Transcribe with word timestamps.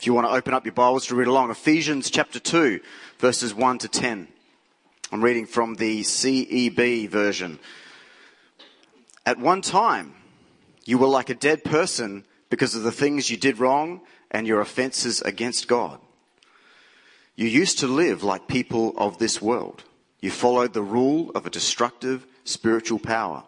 If 0.00 0.06
you 0.06 0.14
want 0.14 0.28
to 0.28 0.32
open 0.32 0.54
up 0.54 0.64
your 0.64 0.72
Bibles 0.72 1.08
to 1.08 1.14
read 1.14 1.28
along, 1.28 1.50
Ephesians 1.50 2.08
chapter 2.08 2.40
2, 2.40 2.80
verses 3.18 3.52
1 3.52 3.76
to 3.80 3.88
10. 3.88 4.28
I'm 5.12 5.22
reading 5.22 5.44
from 5.44 5.74
the 5.74 6.00
CEB 6.00 7.06
version. 7.10 7.58
At 9.26 9.38
one 9.38 9.60
time, 9.60 10.14
you 10.86 10.96
were 10.96 11.06
like 11.06 11.28
a 11.28 11.34
dead 11.34 11.64
person 11.64 12.24
because 12.48 12.74
of 12.74 12.82
the 12.82 12.90
things 12.90 13.28
you 13.28 13.36
did 13.36 13.58
wrong 13.58 14.00
and 14.30 14.46
your 14.46 14.62
offenses 14.62 15.20
against 15.20 15.68
God. 15.68 16.00
You 17.36 17.48
used 17.48 17.78
to 17.80 17.86
live 17.86 18.22
like 18.22 18.48
people 18.48 18.94
of 18.96 19.18
this 19.18 19.42
world. 19.42 19.84
You 20.22 20.30
followed 20.30 20.72
the 20.72 20.80
rule 20.80 21.30
of 21.34 21.44
a 21.44 21.50
destructive 21.50 22.26
spiritual 22.44 23.00
power. 23.00 23.44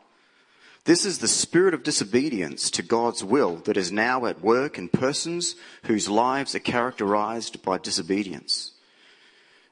This 0.85 1.05
is 1.05 1.19
the 1.19 1.29
spirit 1.29 1.75
of 1.75 1.85
disobedience 1.85 2.69
to 2.73 2.83
God's 2.83 3.23
will 3.23 3.57
that 3.65 3.77
is 3.77 3.93
now 3.93 4.27
at 4.27 4.41
work 4.41 4.79
in 4.79 4.89
persons 4.89 5.55
whose 5.85 6.09
lives 6.09 6.57
are 6.57 6.61
characterized 6.61 7.63
by 7.63 7.79
disobedience. 7.79 8.73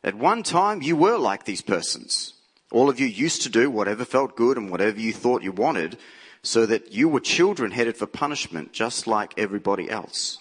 At 0.05 0.15
one 0.15 0.45
time, 0.45 0.83
you 0.83 0.95
were 0.95 1.19
like 1.19 1.45
these 1.45 1.63
persons. 1.63 2.35
All 2.71 2.89
of 2.89 3.01
you 3.01 3.07
used 3.07 3.43
to 3.43 3.49
do 3.49 3.71
whatever 3.71 4.05
felt 4.05 4.37
good 4.37 4.57
and 4.57 4.71
whatever 4.71 5.01
you 5.01 5.13
thought 5.13 5.43
you 5.43 5.51
wanted, 5.51 5.99
so 6.43 6.65
that 6.67 6.93
you 6.93 7.09
were 7.09 7.21
children 7.21 7.73
headed 7.73 7.97
for 7.97 8.07
punishment 8.07 8.73
just 8.73 9.09
like 9.09 9.35
everybody 9.37 9.91
else. 9.91 10.39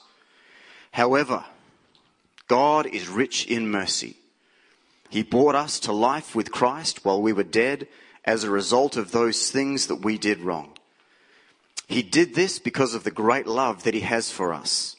However, 0.92 1.45
God 2.48 2.86
is 2.86 3.09
rich 3.09 3.48
in 3.48 3.72
mercy. 3.72 4.16
He 5.09 5.23
brought 5.23 5.56
us 5.56 5.80
to 5.81 5.92
life 5.92 6.36
with 6.36 6.52
Christ 6.52 7.04
while 7.04 7.22
we 7.22 7.34
were 7.34 7.44
dead 7.44 7.88
as 8.26 8.44
a 8.44 8.50
result 8.50 8.98
of 8.98 9.12
those 9.12 9.52
things 9.52 9.88
that 9.88 10.04
we 10.04 10.18
did 10.18 10.40
wrong. 10.40 10.72
He 11.88 12.04
did 12.04 12.36
this 12.36 12.59
because 12.59 12.94
of 12.94 13.04
the 13.04 13.12
great 13.12 13.48
love 13.48 13.84
that 13.84 13.94
He 13.94 14.02
has 14.02 14.30
for 14.30 14.54
us. 14.54 14.95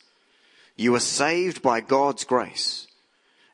You 0.77 0.95
are 0.95 1.01
saved 1.01 1.63
by 1.63 1.81
God's 1.81 2.25
grace, 2.25 2.89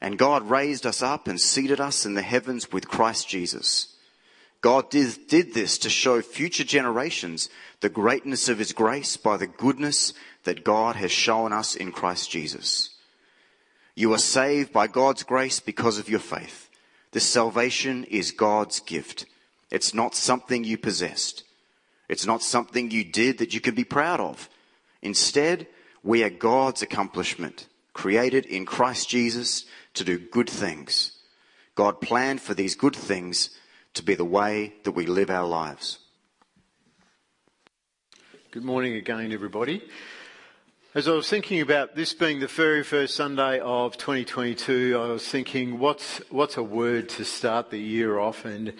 and 0.01 0.19
God 0.19 0.49
raised 0.49 0.87
us 0.87 1.03
up 1.03 1.29
and 1.29 1.41
seated 1.41 1.81
us 1.81 2.07
in 2.07 2.15
the 2.15 2.23
heavens 2.23 2.73
with 2.73 2.89
Christ 2.89 3.29
Jesus. 3.29 3.95
God 4.63 4.91
did, 4.91 5.29
did 5.29 5.55
this 5.55 5.79
to 5.79 5.91
show 5.91 6.23
future 6.23 6.65
generations 6.65 7.51
the 7.81 7.89
greatness 7.89 8.49
of 8.49 8.59
His 8.59 8.73
grace 8.73 9.17
by 9.17 9.37
the 9.37 9.47
goodness 9.47 10.15
that 10.45 10.65
God 10.65 10.97
has 10.97 11.13
shown 11.13 11.53
us 11.53 11.77
in 11.77 11.93
Christ 11.93 12.31
Jesus. 12.31 12.91
You 13.95 14.13
are 14.13 14.19
saved 14.19 14.73
by 14.73 14.87
God's 14.87 15.23
grace 15.23 15.61
because 15.61 15.99
of 15.99 16.09
your 16.09 16.21
faith. 16.21 16.71
This 17.13 17.29
salvation 17.29 18.05
is 18.05 18.31
God's 18.31 18.81
gift. 18.81 19.27
It's 19.71 19.93
not 19.93 20.15
something 20.15 20.65
you 20.65 20.79
possessed. 20.79 21.45
It's 22.09 22.27
not 22.27 22.43
something 22.43 22.91
you 22.91 23.05
did 23.05 23.39
that 23.39 23.53
you 23.55 23.61
can 23.61 23.75
be 23.75 23.85
proud 23.85 24.21
of. 24.21 24.49
Instead, 25.03 25.67
we 26.03 26.23
are 26.23 26.31
God's 26.31 26.83
accomplishment, 26.83 27.67
created 27.93 28.47
in 28.47 28.65
Christ 28.65 29.09
Jesus 29.09 29.65
to 29.95 30.05
do 30.05 30.19
good 30.19 30.49
things. 30.49 31.13
God 31.75 32.01
planned 32.01 32.41
for 32.41 32.55
these 32.55 32.75
good 32.75 32.97
things 32.97 33.51
to 33.95 34.03
be 34.03 34.15
the 34.15 34.25
way 34.25 34.75
that 34.85 34.93
we 34.93 35.07
live 35.07 35.31
our 35.31 35.47
lives. 35.47 35.99
Good 38.53 38.65
morning 38.65 38.95
again, 38.95 39.33
everybody. 39.33 39.83
As 40.95 41.09
I 41.09 41.13
was 41.13 41.29
thinking 41.29 41.61
about 41.61 41.95
this 41.95 42.15
being 42.15 42.41
the 42.41 42.47
very 42.47 42.83
first 42.83 43.17
Sunday 43.17 43.61
of 43.61 43.99
2022, 43.99 44.99
I 44.99 45.09
was 45.09 45.29
thinking, 45.29 45.79
what's, 45.79 46.23
what's 46.31 46.57
a 46.57 46.63
word 46.63 47.11
to 47.11 47.25
start 47.27 47.71
the 47.71 47.79
year 47.79 48.19
off? 48.19 48.47
And 48.47 48.73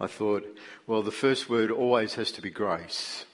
I 0.00 0.06
thought, 0.06 0.44
well, 0.86 1.02
the 1.02 1.10
first 1.10 1.48
word 1.48 1.70
always 1.70 2.14
has 2.14 2.30
to 2.32 2.42
be 2.42 2.50
grace. 2.50 3.24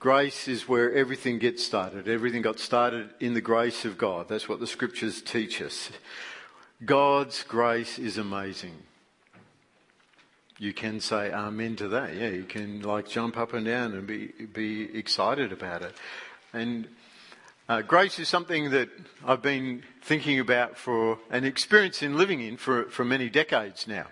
Grace 0.00 0.48
is 0.48 0.68
where 0.68 0.92
everything 0.92 1.38
gets 1.38 1.64
started. 1.64 2.08
Everything 2.08 2.42
got 2.42 2.58
started 2.58 3.10
in 3.20 3.34
the 3.34 3.40
grace 3.40 3.84
of 3.84 3.96
God. 3.96 4.28
That's 4.28 4.48
what 4.48 4.60
the 4.60 4.66
scriptures 4.66 5.22
teach 5.22 5.62
us. 5.62 5.90
God's 6.84 7.42
grace 7.44 7.98
is 7.98 8.18
amazing. 8.18 8.74
You 10.58 10.72
can 10.72 11.00
say 11.00 11.32
amen 11.32 11.76
to 11.76 11.88
that. 11.88 12.14
Yeah, 12.14 12.28
you 12.28 12.44
can 12.44 12.82
like 12.82 13.08
jump 13.08 13.36
up 13.36 13.54
and 13.54 13.64
down 13.64 13.92
and 13.92 14.06
be, 14.06 14.26
be 14.52 14.96
excited 14.96 15.52
about 15.52 15.82
it. 15.82 15.94
And 16.52 16.88
uh, 17.68 17.80
grace 17.80 18.18
is 18.18 18.28
something 18.28 18.70
that 18.70 18.90
I've 19.24 19.42
been 19.42 19.82
thinking 20.02 20.38
about 20.38 20.76
for 20.76 21.18
an 21.30 21.44
experience 21.44 22.02
in 22.02 22.16
living 22.18 22.40
in 22.40 22.56
for, 22.56 22.84
for 22.84 23.04
many 23.04 23.30
decades 23.30 23.88
now. 23.88 24.06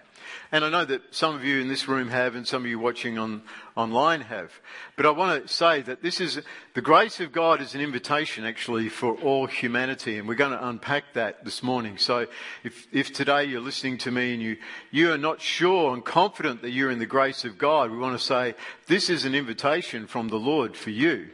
And 0.50 0.64
I 0.64 0.70
know 0.70 0.84
that 0.84 1.14
some 1.14 1.34
of 1.34 1.44
you 1.44 1.60
in 1.60 1.68
this 1.68 1.88
room 1.88 2.08
have 2.08 2.34
and 2.34 2.46
some 2.46 2.62
of 2.62 2.68
you 2.68 2.78
watching 2.78 3.18
on, 3.18 3.42
online 3.76 4.20
have. 4.22 4.52
But 4.96 5.06
I 5.06 5.10
want 5.10 5.42
to 5.42 5.52
say 5.52 5.82
that 5.82 6.02
this 6.02 6.20
is, 6.20 6.40
the 6.74 6.80
grace 6.82 7.20
of 7.20 7.32
God 7.32 7.60
is 7.60 7.74
an 7.74 7.80
invitation 7.80 8.44
actually 8.44 8.88
for 8.88 9.14
all 9.16 9.46
humanity 9.46 10.18
and 10.18 10.28
we're 10.28 10.34
going 10.34 10.52
to 10.52 10.68
unpack 10.68 11.14
that 11.14 11.44
this 11.44 11.62
morning. 11.62 11.98
So 11.98 12.26
if, 12.64 12.86
if 12.92 13.12
today 13.12 13.44
you're 13.44 13.60
listening 13.60 13.98
to 13.98 14.10
me 14.10 14.34
and 14.34 14.42
you, 14.42 14.56
you 14.90 15.12
are 15.12 15.18
not 15.18 15.40
sure 15.40 15.94
and 15.94 16.04
confident 16.04 16.62
that 16.62 16.70
you're 16.70 16.90
in 16.90 16.98
the 16.98 17.06
grace 17.06 17.44
of 17.44 17.58
God, 17.58 17.90
we 17.90 17.98
want 17.98 18.18
to 18.18 18.24
say 18.24 18.54
this 18.86 19.10
is 19.10 19.24
an 19.24 19.34
invitation 19.34 20.06
from 20.06 20.28
the 20.28 20.38
Lord 20.38 20.76
for 20.76 20.90
you 20.90 21.30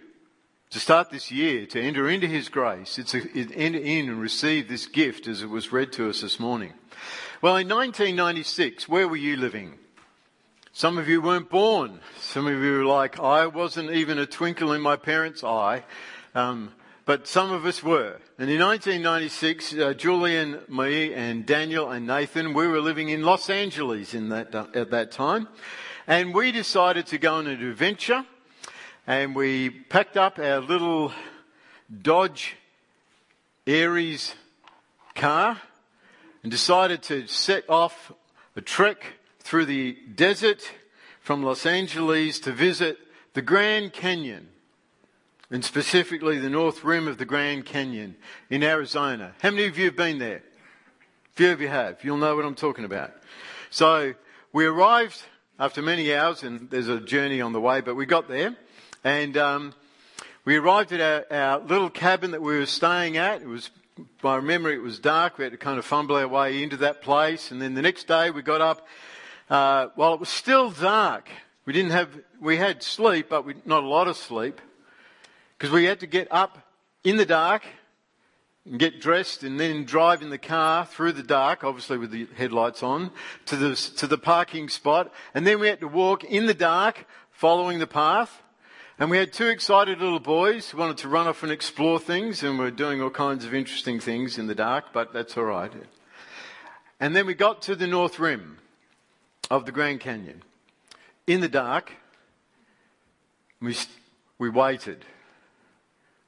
to 0.70 0.80
start 0.80 1.10
this 1.10 1.30
year, 1.30 1.66
to 1.66 1.80
enter 1.80 2.08
into 2.08 2.26
His 2.26 2.48
grace, 2.48 2.98
it's 2.98 3.14
a, 3.14 3.22
enter 3.34 3.78
in 3.78 4.08
and 4.08 4.20
receive 4.20 4.68
this 4.68 4.86
gift 4.86 5.26
as 5.26 5.42
it 5.42 5.48
was 5.48 5.72
read 5.72 5.92
to 5.92 6.10
us 6.10 6.20
this 6.20 6.38
morning. 6.38 6.74
Well, 7.40 7.56
in 7.56 7.68
1996, 7.68 8.88
where 8.88 9.06
were 9.06 9.14
you 9.14 9.36
living? 9.36 9.78
Some 10.72 10.98
of 10.98 11.08
you 11.08 11.22
weren't 11.22 11.48
born. 11.48 12.00
Some 12.18 12.48
of 12.48 12.54
you 12.54 12.78
were 12.78 12.84
like, 12.84 13.20
I 13.20 13.46
wasn't 13.46 13.92
even 13.92 14.18
a 14.18 14.26
twinkle 14.26 14.72
in 14.72 14.80
my 14.80 14.96
parents' 14.96 15.44
eye. 15.44 15.84
Um, 16.34 16.72
but 17.04 17.28
some 17.28 17.52
of 17.52 17.64
us 17.64 17.80
were. 17.80 18.16
And 18.40 18.50
in 18.50 18.58
1996, 18.58 19.74
uh, 19.74 19.94
Julian, 19.94 20.62
me, 20.68 21.14
and 21.14 21.46
Daniel 21.46 21.92
and 21.92 22.08
Nathan, 22.08 22.54
we 22.54 22.66
were 22.66 22.80
living 22.80 23.08
in 23.08 23.22
Los 23.22 23.48
Angeles 23.48 24.14
in 24.14 24.30
that, 24.30 24.52
uh, 24.52 24.66
at 24.74 24.90
that 24.90 25.12
time. 25.12 25.46
And 26.08 26.34
we 26.34 26.50
decided 26.50 27.06
to 27.06 27.18
go 27.18 27.36
on 27.36 27.46
an 27.46 27.64
adventure 27.64 28.26
and 29.06 29.36
we 29.36 29.70
packed 29.70 30.16
up 30.16 30.40
our 30.40 30.58
little 30.58 31.12
Dodge 32.02 32.56
Aries 33.64 34.34
car 35.14 35.60
and 36.48 36.50
decided 36.50 37.02
to 37.02 37.26
set 37.26 37.68
off 37.68 38.10
a 38.56 38.62
trek 38.62 39.04
through 39.40 39.66
the 39.66 39.98
desert 40.14 40.62
from 41.20 41.42
Los 41.42 41.66
Angeles 41.66 42.40
to 42.40 42.52
visit 42.52 42.96
the 43.34 43.42
Grand 43.42 43.92
Canyon 43.92 44.48
and 45.50 45.62
specifically 45.62 46.38
the 46.38 46.48
north 46.48 46.84
rim 46.84 47.06
of 47.06 47.18
the 47.18 47.26
Grand 47.26 47.66
Canyon 47.66 48.16
in 48.48 48.62
Arizona. 48.62 49.34
How 49.42 49.50
many 49.50 49.66
of 49.66 49.76
you 49.76 49.84
have 49.84 49.96
been 49.96 50.18
there? 50.18 50.38
A 50.38 51.36
few 51.36 51.50
of 51.50 51.60
you 51.60 51.68
have. 51.68 52.02
You'll 52.02 52.16
know 52.16 52.34
what 52.34 52.46
I'm 52.46 52.54
talking 52.54 52.86
about. 52.86 53.12
So 53.68 54.14
we 54.50 54.64
arrived 54.64 55.22
after 55.58 55.82
many 55.82 56.14
hours 56.14 56.44
and 56.44 56.70
there's 56.70 56.88
a 56.88 56.98
journey 56.98 57.42
on 57.42 57.52
the 57.52 57.60
way, 57.60 57.82
but 57.82 57.94
we 57.94 58.06
got 58.06 58.26
there 58.26 58.56
and 59.04 59.36
um, 59.36 59.74
we 60.46 60.56
arrived 60.56 60.92
at 60.92 61.26
our, 61.30 61.38
our, 61.38 61.58
little 61.58 61.90
cabin 61.90 62.30
that 62.30 62.40
we 62.40 62.58
were 62.58 62.64
staying 62.64 63.18
at. 63.18 63.42
It 63.42 63.48
was, 63.48 63.68
by 64.22 64.40
memory, 64.40 64.74
it 64.74 64.82
was 64.82 64.98
dark. 64.98 65.38
We 65.38 65.44
had 65.44 65.52
to 65.52 65.58
kind 65.58 65.78
of 65.78 65.84
fumble 65.84 66.16
our 66.16 66.28
way 66.28 66.62
into 66.62 66.76
that 66.78 67.02
place. 67.02 67.50
And 67.50 67.60
then 67.60 67.74
the 67.74 67.82
next 67.82 68.06
day 68.06 68.30
we 68.30 68.42
got 68.42 68.60
up 68.60 68.86
uh, 69.50 69.88
while 69.94 70.14
it 70.14 70.20
was 70.20 70.28
still 70.28 70.70
dark. 70.70 71.28
We 71.64 71.72
didn't 71.72 71.90
have, 71.90 72.10
we 72.40 72.56
had 72.56 72.82
sleep, 72.82 73.28
but 73.28 73.44
we, 73.44 73.54
not 73.64 73.82
a 73.82 73.88
lot 73.88 74.08
of 74.08 74.16
sleep, 74.16 74.60
because 75.56 75.72
we 75.72 75.84
had 75.84 76.00
to 76.00 76.06
get 76.06 76.28
up 76.30 76.58
in 77.04 77.16
the 77.16 77.26
dark 77.26 77.62
and 78.64 78.78
get 78.78 79.00
dressed 79.00 79.42
and 79.42 79.58
then 79.58 79.84
drive 79.84 80.22
in 80.22 80.30
the 80.30 80.38
car 80.38 80.86
through 80.86 81.12
the 81.12 81.22
dark, 81.22 81.64
obviously 81.64 81.98
with 81.98 82.10
the 82.10 82.26
headlights 82.36 82.82
on, 82.82 83.10
to 83.46 83.56
the, 83.56 83.74
to 83.96 84.06
the 84.06 84.18
parking 84.18 84.68
spot. 84.68 85.12
And 85.34 85.46
then 85.46 85.60
we 85.60 85.68
had 85.68 85.80
to 85.80 85.88
walk 85.88 86.24
in 86.24 86.46
the 86.46 86.54
dark, 86.54 87.06
following 87.30 87.78
the 87.78 87.86
path. 87.86 88.42
And 89.00 89.10
we 89.10 89.18
had 89.18 89.32
two 89.32 89.46
excited 89.46 90.00
little 90.00 90.18
boys 90.18 90.70
who 90.70 90.78
wanted 90.78 90.98
to 90.98 91.08
run 91.08 91.28
off 91.28 91.44
and 91.44 91.52
explore 91.52 92.00
things, 92.00 92.42
and 92.42 92.58
we're 92.58 92.72
doing 92.72 93.00
all 93.00 93.10
kinds 93.10 93.44
of 93.44 93.54
interesting 93.54 94.00
things 94.00 94.38
in 94.38 94.48
the 94.48 94.56
dark, 94.56 94.86
but 94.92 95.12
that's 95.12 95.36
all 95.36 95.44
right. 95.44 95.72
And 96.98 97.14
then 97.14 97.24
we 97.24 97.34
got 97.34 97.62
to 97.62 97.76
the 97.76 97.86
north 97.86 98.18
rim 98.18 98.58
of 99.52 99.66
the 99.66 99.72
Grand 99.72 100.00
Canyon. 100.00 100.42
In 101.28 101.40
the 101.40 101.48
dark, 101.48 101.92
we, 103.62 103.76
we 104.36 104.50
waited, 104.50 105.04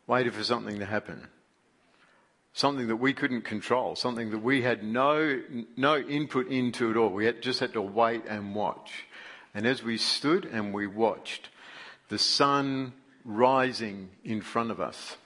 waited 0.06 0.33
for 0.35 0.45
something 0.45 0.79
to 0.79 0.87
happen. 0.87 1.27
Something 2.53 2.87
that 2.87 2.97
we 2.97 3.12
couldn't 3.12 3.43
control, 3.43 3.97
something 3.97 4.31
that 4.31 4.45
we 4.45 4.62
had 4.62 4.85
no, 4.85 5.43
no 5.77 5.99
input 5.99 6.47
into 6.47 6.89
at 6.89 6.97
all. 6.97 7.11
We 7.11 7.25
had, 7.25 7.43
just 7.43 7.59
had 7.59 7.73
to 7.73 7.83
wait 7.83 8.23
and 8.29 8.55
watch. 8.55 9.06
And 9.55 9.67
as 9.67 9.83
we 9.83 9.99
stood 9.99 10.45
and 10.45 10.73
we 10.73 10.87
watched, 10.87 11.49
the 12.11 12.19
sun 12.19 12.93
rising 13.25 14.11
in 14.25 14.43
front 14.43 14.71
of 14.71 14.81
us, 14.81 15.17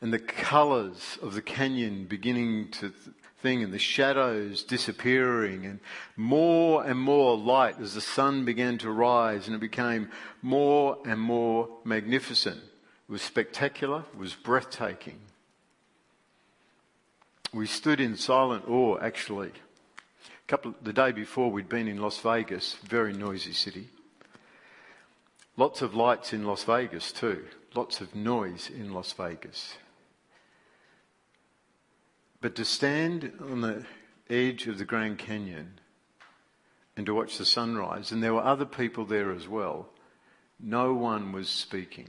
and 0.00 0.12
the 0.12 0.18
colours 0.18 1.18
of 1.20 1.34
the 1.34 1.42
canyon 1.42 2.04
beginning 2.04 2.70
to 2.70 2.92
thing, 3.40 3.64
and 3.64 3.72
the 3.72 3.78
shadows 3.78 4.62
disappearing, 4.62 5.66
and 5.66 5.80
more 6.16 6.84
and 6.84 6.98
more 6.98 7.36
light 7.36 7.80
as 7.80 7.94
the 7.94 8.00
sun 8.00 8.44
began 8.44 8.78
to 8.78 8.90
rise, 8.90 9.48
and 9.48 9.56
it 9.56 9.60
became 9.60 10.08
more 10.42 10.96
and 11.04 11.20
more 11.20 11.68
magnificent. 11.84 12.58
It 12.58 13.12
was 13.12 13.22
spectacular, 13.22 14.04
it 14.12 14.18
was 14.18 14.34
breathtaking. 14.34 15.18
we 17.52 17.66
stood 17.66 18.00
in 18.00 18.16
silent 18.16 18.66
awe 18.68 18.98
actually. 18.98 19.48
A 19.48 20.48
couple, 20.48 20.74
the 20.82 20.92
day 20.92 21.12
before 21.12 21.50
we'd 21.50 21.68
been 21.68 21.88
in 21.88 22.00
Las 22.00 22.18
Vegas, 22.20 22.76
very 22.84 23.12
noisy 23.12 23.52
city. 23.52 23.88
Lots 25.56 25.82
of 25.82 25.94
lights 25.94 26.32
in 26.32 26.44
Las 26.44 26.64
Vegas 26.64 27.12
too. 27.12 27.44
Lots 27.74 28.00
of 28.00 28.14
noise 28.14 28.70
in 28.70 28.92
Las 28.92 29.12
Vegas. 29.12 29.74
But 32.40 32.56
to 32.56 32.64
stand 32.64 33.32
on 33.40 33.60
the 33.60 33.84
edge 34.28 34.66
of 34.66 34.78
the 34.78 34.84
Grand 34.84 35.18
Canyon 35.18 35.78
and 36.96 37.06
to 37.06 37.14
watch 37.14 37.38
the 37.38 37.44
sunrise, 37.44 38.12
and 38.12 38.22
there 38.22 38.34
were 38.34 38.42
other 38.42 38.64
people 38.64 39.04
there 39.04 39.30
as 39.30 39.46
well, 39.46 39.88
no 40.58 40.94
one 40.94 41.32
was 41.32 41.48
speaking. 41.48 42.08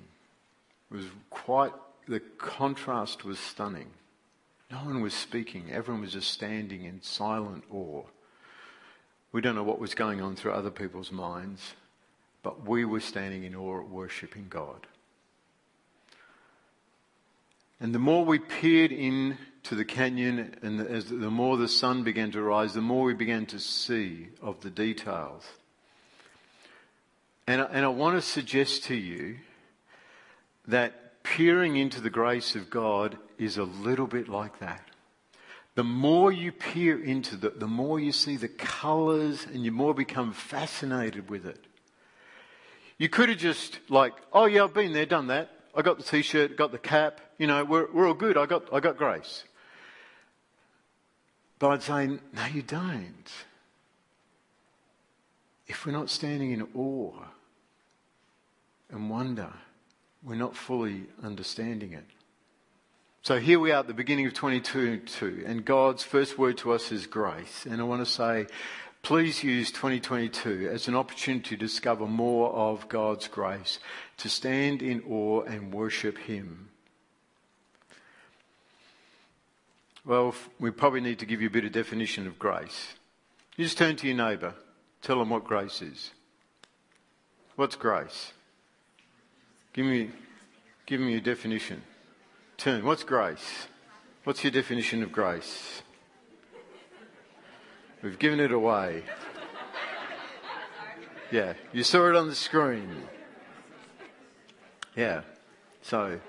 It 0.92 0.96
was 0.96 1.06
quite, 1.30 1.74
the 2.08 2.20
contrast 2.20 3.26
was 3.26 3.40
stunning. 3.40 3.92
No 4.72 4.78
one 4.78 5.02
was 5.02 5.14
speaking. 5.14 5.72
Everyone 5.72 6.02
was 6.02 6.14
just 6.14 6.32
standing 6.32 6.86
in 6.86 7.02
silent 7.02 7.64
awe. 7.72 8.04
We 9.32 9.42
don't 9.42 9.56
know 9.56 9.64
what 9.64 9.80
was 9.80 9.96
going 9.96 10.22
on 10.22 10.36
through 10.36 10.54
other 10.54 10.72
people's 10.72 11.12
minds, 11.12 11.74
but 12.44 12.68
we 12.68 12.86
were 12.86 13.00
standing 13.00 13.44
in 13.44 13.56
awe, 13.56 13.82
worshipping 13.82 14.48
God. 14.50 14.86
And 17.80 17.96
the 17.96 18.00
more 18.00 18.24
we 18.24 18.40
peered 18.40 18.92
into 18.92 19.76
the 19.76 19.86
canyon, 19.86 20.56
and 20.62 20.80
as 20.80 21.06
the 21.06 21.32
more 21.32 21.58
the 21.58 21.68
sun 21.68 22.04
began 22.04 22.32
to 22.32 22.42
rise, 22.42 22.74
the 22.74 22.82
more 22.82 23.06
we 23.06 23.14
began 23.14 23.46
to 23.48 23.60
see 23.60 24.28
of 24.42 24.62
the 24.62 24.70
details. 24.70 25.44
And, 27.48 27.62
and 27.62 27.84
I 27.84 27.90
want 27.90 28.16
to 28.16 28.22
suggest 28.22 28.86
to 28.86 28.96
you 28.96 29.38
that 30.68 31.24
peering 31.24 31.76
into 31.76 32.00
the 32.00 32.10
grace 32.10 32.56
of 32.56 32.70
God 32.70 33.18
is 33.38 33.58
a 33.58 33.64
little 33.64 34.08
bit 34.08 34.30
like 34.30 34.60
that. 34.60 34.82
The 35.76 35.84
more 35.84 36.32
you 36.32 36.52
peer 36.52 37.02
into 37.02 37.36
it, 37.48 37.60
the 37.60 37.68
more 37.68 38.00
you 38.00 38.12
see 38.12 38.38
the 38.38 38.48
colours 38.48 39.46
and 39.46 39.66
you 39.66 39.72
more 39.72 39.94
become 39.94 40.32
fascinated 40.32 41.30
with 41.30 41.46
it. 41.46 41.66
You 43.04 43.10
could 43.10 43.28
have 43.28 43.38
just 43.38 43.82
like, 43.90 44.14
oh 44.32 44.46
yeah, 44.46 44.64
I've 44.64 44.74
been 44.74 44.94
there, 44.94 45.06
done 45.06 45.28
that. 45.28 45.50
I 45.76 45.82
got 45.82 45.98
the 45.98 46.06
t-shirt, 46.06 46.56
got 46.56 46.72
the 46.72 46.78
cap, 46.78 47.20
you 47.38 47.48
know, 47.48 47.66
we're, 47.66 47.92
we're 47.92 48.08
all 48.08 48.14
good. 48.14 48.38
I 48.38 48.46
got, 48.46 48.74
I 48.74 48.80
got 48.80 48.96
grace. 48.96 49.44
But 51.60 51.72
I'd 51.72 51.84
say, 51.84 52.08
no, 52.08 52.46
you 52.54 52.62
don't. 52.62 53.30
If 55.68 55.86
we're 55.86 55.92
not 55.92 56.10
standing 56.10 56.52
in 56.52 56.66
awe 56.74 57.26
and 58.90 59.10
wonder, 59.10 59.52
we're 60.24 60.36
not 60.36 60.56
fully 60.56 61.04
understanding 61.22 61.92
it. 61.92 62.06
So 63.22 63.38
here 63.38 63.60
we 63.60 63.72
are 63.72 63.80
at 63.80 63.88
the 63.88 63.94
beginning 63.94 64.28
of 64.28 64.34
2022, 64.34 65.44
and 65.46 65.66
God's 65.66 66.04
first 66.04 66.38
word 66.38 66.58
to 66.60 66.72
us 66.72 66.90
is 66.94 67.06
grace. 67.06 67.66
And 67.66 67.82
I 67.82 67.84
want 67.84 68.06
to 68.06 68.10
say, 68.10 68.48
please 69.04 69.44
use 69.44 69.70
2022 69.70 70.70
as 70.72 70.88
an 70.88 70.96
opportunity 70.96 71.50
to 71.50 71.58
discover 71.58 72.08
more 72.08 72.52
of 72.54 72.88
God's 72.88 73.28
grace, 73.28 73.80
to 74.18 74.30
stand 74.30 74.82
in 74.82 75.04
awe 75.08 75.42
and 75.42 75.74
worship 75.74 76.18
Him. 76.18 76.70
Well, 80.06 80.34
we 80.60 80.72
probably 80.72 81.02
need 81.02 81.20
to 81.20 81.26
give 81.26 81.42
you 81.42 81.48
a 81.48 81.52
bit 81.52 81.66
of 81.66 81.74
definition 81.74 82.28
of 82.28 82.40
grace. 82.40 82.96
You 83.58 83.66
just 83.66 83.78
turn 83.78 83.98
to 83.98 84.08
your 84.08 84.18
neighbour, 84.18 84.54
tell 85.02 85.20
them 85.20 85.30
what 85.30 85.44
grace 85.44 85.82
is. 85.82 86.12
What's 87.56 87.76
grace? 87.76 88.32
Give 89.74 89.86
me, 89.86 90.12
give 90.86 91.02
me 91.02 91.16
a 91.16 91.22
definition. 91.22 91.84
Turn. 92.58 92.86
What's 92.86 93.04
grace? 93.04 93.68
What's 94.24 94.44
your 94.44 94.52
definition 94.52 95.04
of 95.04 95.12
grace? 95.12 95.82
We've 98.04 98.20
given 98.20 98.42
it 98.42 98.52
away. 98.52 99.02
Yeah, 101.32 101.54
you 101.72 101.84
saw 101.86 102.10
it 102.10 102.16
on 102.18 102.28
the 102.28 102.36
screen. 102.36 102.90
Yeah, 104.94 105.22
so. 105.82 106.20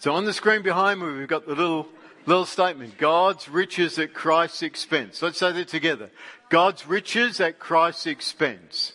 So 0.00 0.12
on 0.12 0.26
the 0.26 0.34
screen 0.34 0.60
behind 0.60 1.00
me, 1.00 1.06
we've 1.18 1.26
got 1.26 1.46
the 1.46 1.54
little 1.54 1.88
little 2.26 2.44
statement: 2.44 2.98
God's 2.98 3.48
riches 3.48 3.98
at 3.98 4.12
Christ's 4.12 4.62
expense. 4.62 5.22
Let's 5.22 5.38
say 5.38 5.50
that 5.50 5.68
together. 5.68 6.10
God's 6.50 6.86
riches 6.86 7.40
at 7.40 7.58
Christ's 7.58 8.06
expense. 8.06 8.92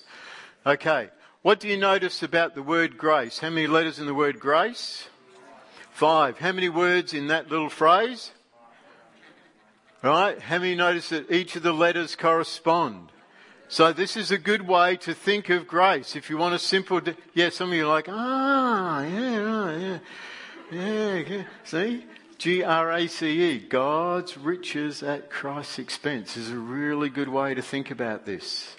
Okay. 0.67 1.09
What 1.41 1.59
do 1.59 1.67
you 1.67 1.77
notice 1.77 2.21
about 2.21 2.53
the 2.53 2.61
word 2.61 2.95
grace? 2.95 3.39
How 3.39 3.49
many 3.49 3.65
letters 3.65 3.97
in 3.97 4.05
the 4.05 4.13
word 4.13 4.39
grace? 4.39 5.07
Five. 5.91 6.37
How 6.37 6.51
many 6.51 6.69
words 6.69 7.13
in 7.13 7.27
that 7.27 7.49
little 7.49 7.69
phrase? 7.69 8.31
Right? 10.01 10.39
How 10.39 10.59
many 10.59 10.75
notice 10.75 11.09
that 11.09 11.29
each 11.29 11.55
of 11.55 11.63
the 11.63 11.73
letters 11.73 12.15
correspond? 12.15 13.11
So 13.67 13.91
this 13.93 14.15
is 14.15 14.31
a 14.31 14.37
good 14.37 14.67
way 14.67 14.95
to 14.97 15.13
think 15.13 15.49
of 15.49 15.67
grace. 15.67 16.15
If 16.15 16.29
you 16.29 16.37
want 16.37 16.55
a 16.55 16.59
simple, 16.59 17.01
de- 17.01 17.15
yeah, 17.33 17.49
some 17.49 17.69
of 17.69 17.75
you 17.75 17.85
are 17.85 17.93
like, 17.93 18.07
ah, 18.09 19.03
yeah, 19.03 19.77
yeah, 19.77 19.99
yeah, 20.71 21.15
yeah. 21.17 21.43
See? 21.65 22.05
G-R-A-C-E, 22.39 23.67
God's 23.67 24.37
riches 24.37 25.03
at 25.03 25.29
Christ's 25.29 25.77
expense 25.77 26.37
is 26.37 26.49
a 26.49 26.57
really 26.57 27.09
good 27.09 27.27
way 27.27 27.53
to 27.53 27.61
think 27.61 27.91
about 27.91 28.25
this. 28.25 28.77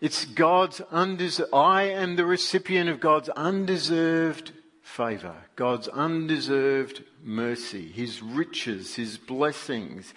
It's 0.00 0.24
God's 0.24 0.80
undeserved, 0.90 1.54
I 1.54 1.84
am 1.84 2.16
the 2.16 2.26
recipient 2.26 2.90
of 2.90 2.98
God's 2.98 3.28
undeserved 3.30 4.50
favour, 4.90 5.36
God's 5.56 5.88
undeserved 5.88 7.04
mercy, 7.22 7.88
His 7.88 8.22
riches, 8.22 8.96
His 8.96 9.16
blessings. 9.16 10.12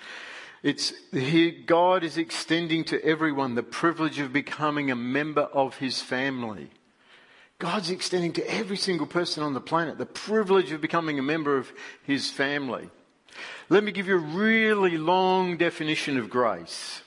It's, 0.63 0.93
he, 1.11 1.51
God 1.51 2.03
is 2.03 2.17
extending 2.17 2.83
to 2.85 3.03
everyone 3.03 3.55
the 3.55 3.63
privilege 3.63 4.19
of 4.19 4.33
becoming 4.33 4.89
a 4.89 4.95
member 4.95 5.41
of 5.41 5.77
His 5.77 6.01
family. 6.01 6.69
God's 7.59 7.91
extending 7.91 8.33
to 8.33 8.51
every 8.51 8.77
single 8.77 9.07
person 9.07 9.43
on 9.43 9.53
the 9.53 9.61
planet 9.61 9.97
the 9.97 10.05
privilege 10.05 10.71
of 10.71 10.81
becoming 10.81 11.19
a 11.19 11.23
member 11.23 11.55
of 11.55 11.71
His 12.03 12.29
family. 12.29 12.89
Let 13.69 13.83
me 13.83 13.91
give 13.91 14.07
you 14.07 14.15
a 14.15 14.17
really 14.17 14.97
long 14.97 15.57
definition 15.57 16.17
of 16.17 16.29
grace. 16.29 17.01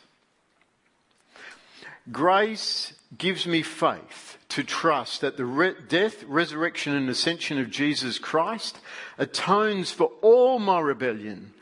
Grace 2.12 2.92
gives 3.18 3.46
me 3.46 3.62
faith 3.62 4.35
to 4.48 4.62
trust 4.62 5.20
that 5.20 5.36
the 5.36 5.44
re- 5.44 5.74
death, 5.88 6.22
resurrection, 6.24 6.94
and 6.94 7.08
ascension 7.08 7.58
of 7.58 7.70
Jesus 7.70 8.18
Christ 8.18 8.78
atones 9.18 9.90
for 9.90 10.12
all 10.22 10.58
my 10.58 10.80
rebellion, 10.80 11.52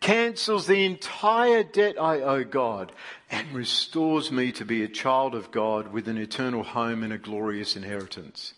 cancels 0.00 0.66
the 0.66 0.84
entire 0.84 1.62
debt 1.62 2.00
I 2.00 2.20
owe 2.20 2.44
God, 2.44 2.92
and 3.30 3.52
restores 3.52 4.32
me 4.32 4.50
to 4.52 4.64
be 4.64 4.82
a 4.82 4.88
child 4.88 5.34
of 5.34 5.50
God 5.50 5.92
with 5.92 6.08
an 6.08 6.16
eternal 6.16 6.62
home 6.62 7.02
and 7.02 7.12
a 7.12 7.18
glorious 7.18 7.76
inheritance. 7.76 8.54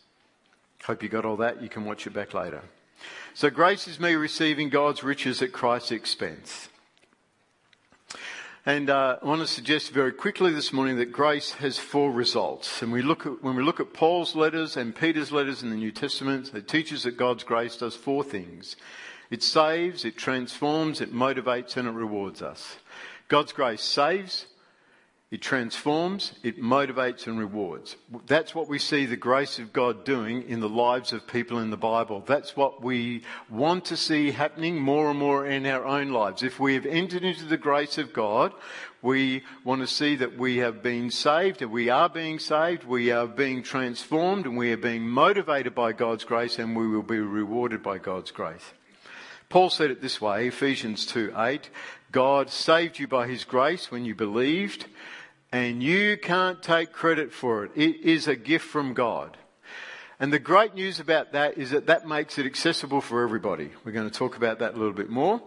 Hope 0.84 1.02
you 1.02 1.08
got 1.08 1.24
all 1.24 1.36
that. 1.36 1.62
You 1.62 1.68
can 1.68 1.84
watch 1.84 2.06
it 2.06 2.12
back 2.12 2.34
later. 2.34 2.62
So, 3.34 3.50
grace 3.50 3.88
is 3.88 3.98
me 3.98 4.14
receiving 4.14 4.68
God's 4.68 5.02
riches 5.02 5.42
at 5.42 5.52
Christ's 5.52 5.92
expense. 5.92 6.68
And 8.64 8.90
uh, 8.90 9.18
I 9.20 9.26
want 9.26 9.40
to 9.40 9.46
suggest 9.48 9.90
very 9.90 10.12
quickly 10.12 10.52
this 10.52 10.72
morning 10.72 10.96
that 10.98 11.10
grace 11.10 11.50
has 11.54 11.80
four 11.80 12.12
results. 12.12 12.80
And 12.80 12.92
we 12.92 13.02
look 13.02 13.26
at, 13.26 13.42
when 13.42 13.56
we 13.56 13.62
look 13.64 13.80
at 13.80 13.92
Paul's 13.92 14.36
letters 14.36 14.76
and 14.76 14.94
Peter's 14.94 15.32
letters 15.32 15.64
in 15.64 15.70
the 15.70 15.76
New 15.76 15.90
Testament, 15.90 16.52
it 16.54 16.68
teaches 16.68 17.02
that 17.02 17.16
God's 17.16 17.42
grace 17.42 17.76
does 17.76 17.96
four 17.96 18.22
things. 18.22 18.76
It 19.30 19.42
saves, 19.42 20.04
it 20.04 20.16
transforms, 20.16 21.00
it 21.00 21.12
motivates, 21.12 21.76
and 21.76 21.88
it 21.88 21.90
rewards 21.90 22.40
us. 22.40 22.76
God's 23.26 23.52
grace 23.52 23.82
saves, 23.82 24.46
it 25.32 25.40
transforms, 25.40 26.34
it 26.42 26.60
motivates 26.60 27.26
and 27.26 27.38
rewards. 27.38 27.96
That's 28.26 28.54
what 28.54 28.68
we 28.68 28.78
see 28.78 29.06
the 29.06 29.16
grace 29.16 29.58
of 29.58 29.72
God 29.72 30.04
doing 30.04 30.46
in 30.46 30.60
the 30.60 30.68
lives 30.68 31.14
of 31.14 31.26
people 31.26 31.58
in 31.58 31.70
the 31.70 31.78
Bible. 31.78 32.22
That's 32.26 32.54
what 32.54 32.82
we 32.82 33.22
want 33.48 33.86
to 33.86 33.96
see 33.96 34.32
happening 34.32 34.78
more 34.78 35.08
and 35.08 35.18
more 35.18 35.46
in 35.46 35.64
our 35.64 35.86
own 35.86 36.10
lives. 36.10 36.42
If 36.42 36.60
we 36.60 36.74
have 36.74 36.84
entered 36.84 37.24
into 37.24 37.46
the 37.46 37.56
grace 37.56 37.96
of 37.96 38.12
God, 38.12 38.52
we 39.00 39.42
want 39.64 39.80
to 39.80 39.86
see 39.86 40.16
that 40.16 40.36
we 40.36 40.58
have 40.58 40.82
been 40.82 41.10
saved 41.10 41.62
and 41.62 41.72
we 41.72 41.88
are 41.88 42.10
being 42.10 42.38
saved, 42.38 42.84
we 42.84 43.10
are 43.10 43.26
being 43.26 43.62
transformed 43.62 44.44
and 44.44 44.58
we 44.58 44.70
are 44.70 44.76
being 44.76 45.08
motivated 45.08 45.74
by 45.74 45.92
God's 45.92 46.24
grace 46.24 46.58
and 46.58 46.76
we 46.76 46.86
will 46.86 47.02
be 47.02 47.18
rewarded 47.18 47.82
by 47.82 47.96
God's 47.96 48.32
grace. 48.32 48.74
Paul 49.48 49.70
said 49.70 49.90
it 49.90 50.02
this 50.02 50.20
way, 50.20 50.48
Ephesians 50.48 51.06
2 51.06 51.32
8, 51.34 51.70
God 52.10 52.50
saved 52.50 52.98
you 52.98 53.08
by 53.08 53.28
his 53.28 53.44
grace 53.44 53.90
when 53.90 54.04
you 54.04 54.14
believed 54.14 54.84
and 55.52 55.82
you 55.82 56.16
can't 56.16 56.62
take 56.62 56.92
credit 56.92 57.32
for 57.32 57.64
it. 57.64 57.72
It 57.76 58.00
is 58.00 58.26
a 58.26 58.34
gift 58.34 58.66
from 58.66 58.94
God. 58.94 59.36
And 60.18 60.32
the 60.32 60.38
great 60.38 60.74
news 60.74 60.98
about 60.98 61.32
that 61.32 61.58
is 61.58 61.70
that 61.70 61.86
that 61.86 62.06
makes 62.06 62.38
it 62.38 62.46
accessible 62.46 63.00
for 63.00 63.22
everybody. 63.22 63.70
We're 63.84 63.92
going 63.92 64.08
to 64.08 64.18
talk 64.18 64.36
about 64.36 64.60
that 64.60 64.74
a 64.74 64.76
little 64.78 64.94
bit 64.94 65.10
more. 65.10 65.42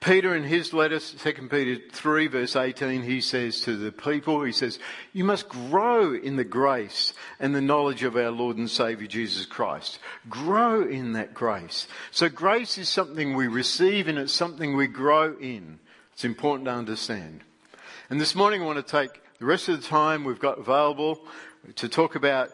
Peter 0.00 0.34
in 0.34 0.44
his 0.44 0.72
letter, 0.72 0.98
2 0.98 1.32
Peter 1.48 1.80
3 1.92 2.26
verse 2.28 2.56
18, 2.56 3.02
he 3.02 3.20
says 3.20 3.60
to 3.60 3.76
the 3.76 3.92
people, 3.92 4.42
he 4.42 4.50
says, 4.50 4.78
you 5.12 5.24
must 5.24 5.48
grow 5.48 6.14
in 6.14 6.36
the 6.36 6.44
grace 6.44 7.12
and 7.38 7.54
the 7.54 7.60
knowledge 7.60 8.02
of 8.02 8.16
our 8.16 8.30
Lord 8.30 8.56
and 8.56 8.70
Saviour 8.70 9.06
Jesus 9.06 9.44
Christ. 9.44 9.98
Grow 10.28 10.82
in 10.82 11.12
that 11.12 11.34
grace. 11.34 11.86
So 12.10 12.30
grace 12.30 12.78
is 12.78 12.88
something 12.88 13.36
we 13.36 13.46
receive 13.46 14.08
and 14.08 14.18
it's 14.18 14.32
something 14.32 14.74
we 14.74 14.86
grow 14.86 15.36
in. 15.38 15.78
It's 16.14 16.24
important 16.24 16.66
to 16.66 16.72
understand. 16.72 17.44
And 18.10 18.20
this 18.20 18.34
morning 18.34 18.60
I 18.60 18.64
want 18.64 18.84
to 18.84 18.92
take 18.92 19.22
the 19.38 19.44
rest 19.44 19.68
of 19.68 19.80
the 19.80 19.86
time 19.86 20.24
we've 20.24 20.40
got 20.40 20.58
available 20.58 21.20
to 21.76 21.88
talk 21.88 22.16
about 22.16 22.50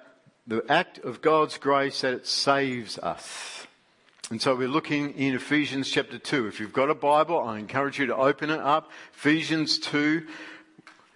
the 0.47 0.63
act 0.69 0.99
of 0.99 1.23
God's 1.23 1.57
grace 1.57 2.03
that 2.03 2.13
it 2.13 2.27
saves 2.27 2.99
us. 2.99 3.67
And 4.29 4.43
so 4.43 4.55
we're 4.55 4.69
looking 4.69 5.15
in 5.15 5.35
Ephesians 5.35 5.91
chapter 5.91 6.19
2. 6.19 6.47
If 6.47 6.61
you've 6.61 6.75
got 6.75 6.91
a 6.91 6.95
Bible, 6.95 7.41
I 7.41 7.59
encourage 7.59 7.99
you 7.99 8.05
to 8.05 8.17
open 8.17 8.51
it 8.51 8.61
up. 8.61 8.91
Ephesians 9.15 9.79
2. 9.79 10.27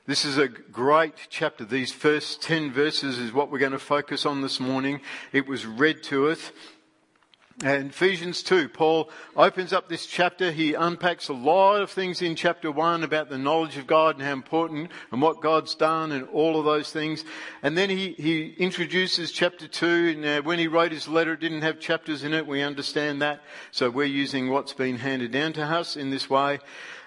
This 0.06 0.24
is 0.24 0.38
a 0.38 0.48
great 0.48 1.16
chapter. 1.28 1.66
These 1.66 1.92
first 1.92 2.40
10 2.40 2.72
verses 2.72 3.18
is 3.18 3.34
what 3.34 3.52
we're 3.52 3.58
going 3.58 3.72
to 3.72 3.78
focus 3.78 4.24
on 4.24 4.40
this 4.40 4.58
morning. 4.58 5.02
It 5.34 5.46
was 5.46 5.66
read 5.66 6.02
to 6.04 6.30
us 6.30 6.50
and 7.62 7.90
Ephesians 7.90 8.42
2, 8.42 8.70
Paul 8.70 9.10
opens 9.36 9.74
up 9.74 9.86
this 9.86 10.06
chapter. 10.06 10.50
He 10.50 10.72
unpacks 10.72 11.28
a 11.28 11.34
lot 11.34 11.82
of 11.82 11.90
things 11.90 12.22
in 12.22 12.34
chapter 12.34 12.72
1 12.72 13.04
about 13.04 13.28
the 13.28 13.36
knowledge 13.36 13.76
of 13.76 13.86
God 13.86 14.14
and 14.14 14.24
how 14.24 14.32
important 14.32 14.90
and 15.12 15.20
what 15.20 15.42
God's 15.42 15.74
done 15.74 16.10
and 16.12 16.26
all 16.28 16.58
of 16.58 16.64
those 16.64 16.90
things. 16.90 17.22
And 17.62 17.76
then 17.76 17.90
he, 17.90 18.12
he 18.12 18.54
introduces 18.56 19.30
chapter 19.30 19.68
2. 19.68 20.14
And 20.16 20.24
uh, 20.24 20.42
when 20.42 20.58
he 20.58 20.68
wrote 20.68 20.90
his 20.90 21.06
letter, 21.06 21.34
it 21.34 21.40
didn't 21.40 21.60
have 21.60 21.78
chapters 21.78 22.24
in 22.24 22.32
it. 22.32 22.46
We 22.46 22.62
understand 22.62 23.20
that. 23.20 23.42
So 23.72 23.90
we're 23.90 24.04
using 24.04 24.48
what's 24.48 24.72
been 24.72 24.96
handed 24.96 25.30
down 25.30 25.52
to 25.54 25.62
us 25.62 25.96
in 25.96 26.08
this 26.08 26.30
way. 26.30 26.60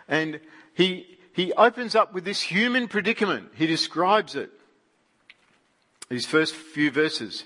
And 0.07 0.39
he, 0.75 1.17
he 1.33 1.51
opens 1.53 1.95
up 1.95 2.13
with 2.13 2.25
this 2.25 2.41
human 2.41 2.88
predicament. 2.88 3.50
He 3.55 3.65
describes 3.65 4.36
it. 4.36 4.51
These 6.10 6.27
first 6.27 6.53
few 6.53 6.91
verses. 6.91 7.43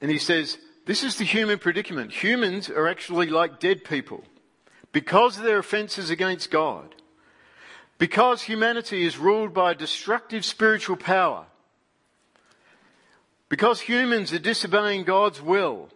And 0.00 0.10
he 0.10 0.18
says, 0.18 0.58
this 0.86 1.02
is 1.02 1.16
the 1.16 1.24
human 1.24 1.58
predicament. 1.58 2.12
Humans 2.12 2.70
are 2.70 2.88
actually 2.88 3.26
like 3.26 3.60
dead 3.60 3.84
people 3.84 4.24
because 4.92 5.36
of 5.36 5.42
their 5.42 5.58
offences 5.58 6.10
against 6.10 6.50
God. 6.50 6.94
Because 7.98 8.42
humanity 8.42 9.04
is 9.04 9.18
ruled 9.18 9.52
by 9.52 9.72
a 9.72 9.74
destructive 9.74 10.44
spiritual 10.44 10.96
power. 10.96 11.46
Because 13.48 13.80
humans 13.80 14.32
are 14.32 14.38
disobeying 14.38 15.04
God's 15.04 15.42
will. 15.42 15.88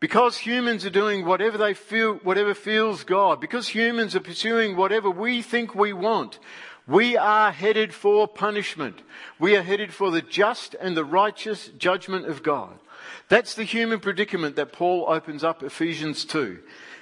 Because 0.00 0.38
humans 0.38 0.84
are 0.86 0.90
doing 0.90 1.24
whatever 1.24 1.58
they 1.58 1.74
feel, 1.74 2.14
whatever 2.14 2.54
feels 2.54 3.04
God. 3.04 3.40
Because 3.40 3.68
humans 3.68 4.16
are 4.16 4.20
pursuing 4.20 4.76
whatever 4.76 5.10
we 5.10 5.42
think 5.42 5.74
we 5.74 5.92
want. 5.92 6.38
We 6.86 7.16
are 7.16 7.52
headed 7.52 7.92
for 7.94 8.26
punishment. 8.26 9.02
We 9.38 9.56
are 9.56 9.62
headed 9.62 9.92
for 9.92 10.10
the 10.10 10.22
just 10.22 10.74
and 10.80 10.96
the 10.96 11.04
righteous 11.04 11.68
judgment 11.76 12.26
of 12.26 12.42
God. 12.42 12.78
That's 13.28 13.54
the 13.54 13.64
human 13.64 14.00
predicament 14.00 14.56
that 14.56 14.72
Paul 14.72 15.06
opens 15.08 15.44
up 15.44 15.62
Ephesians 15.62 16.24
2. 16.24 16.58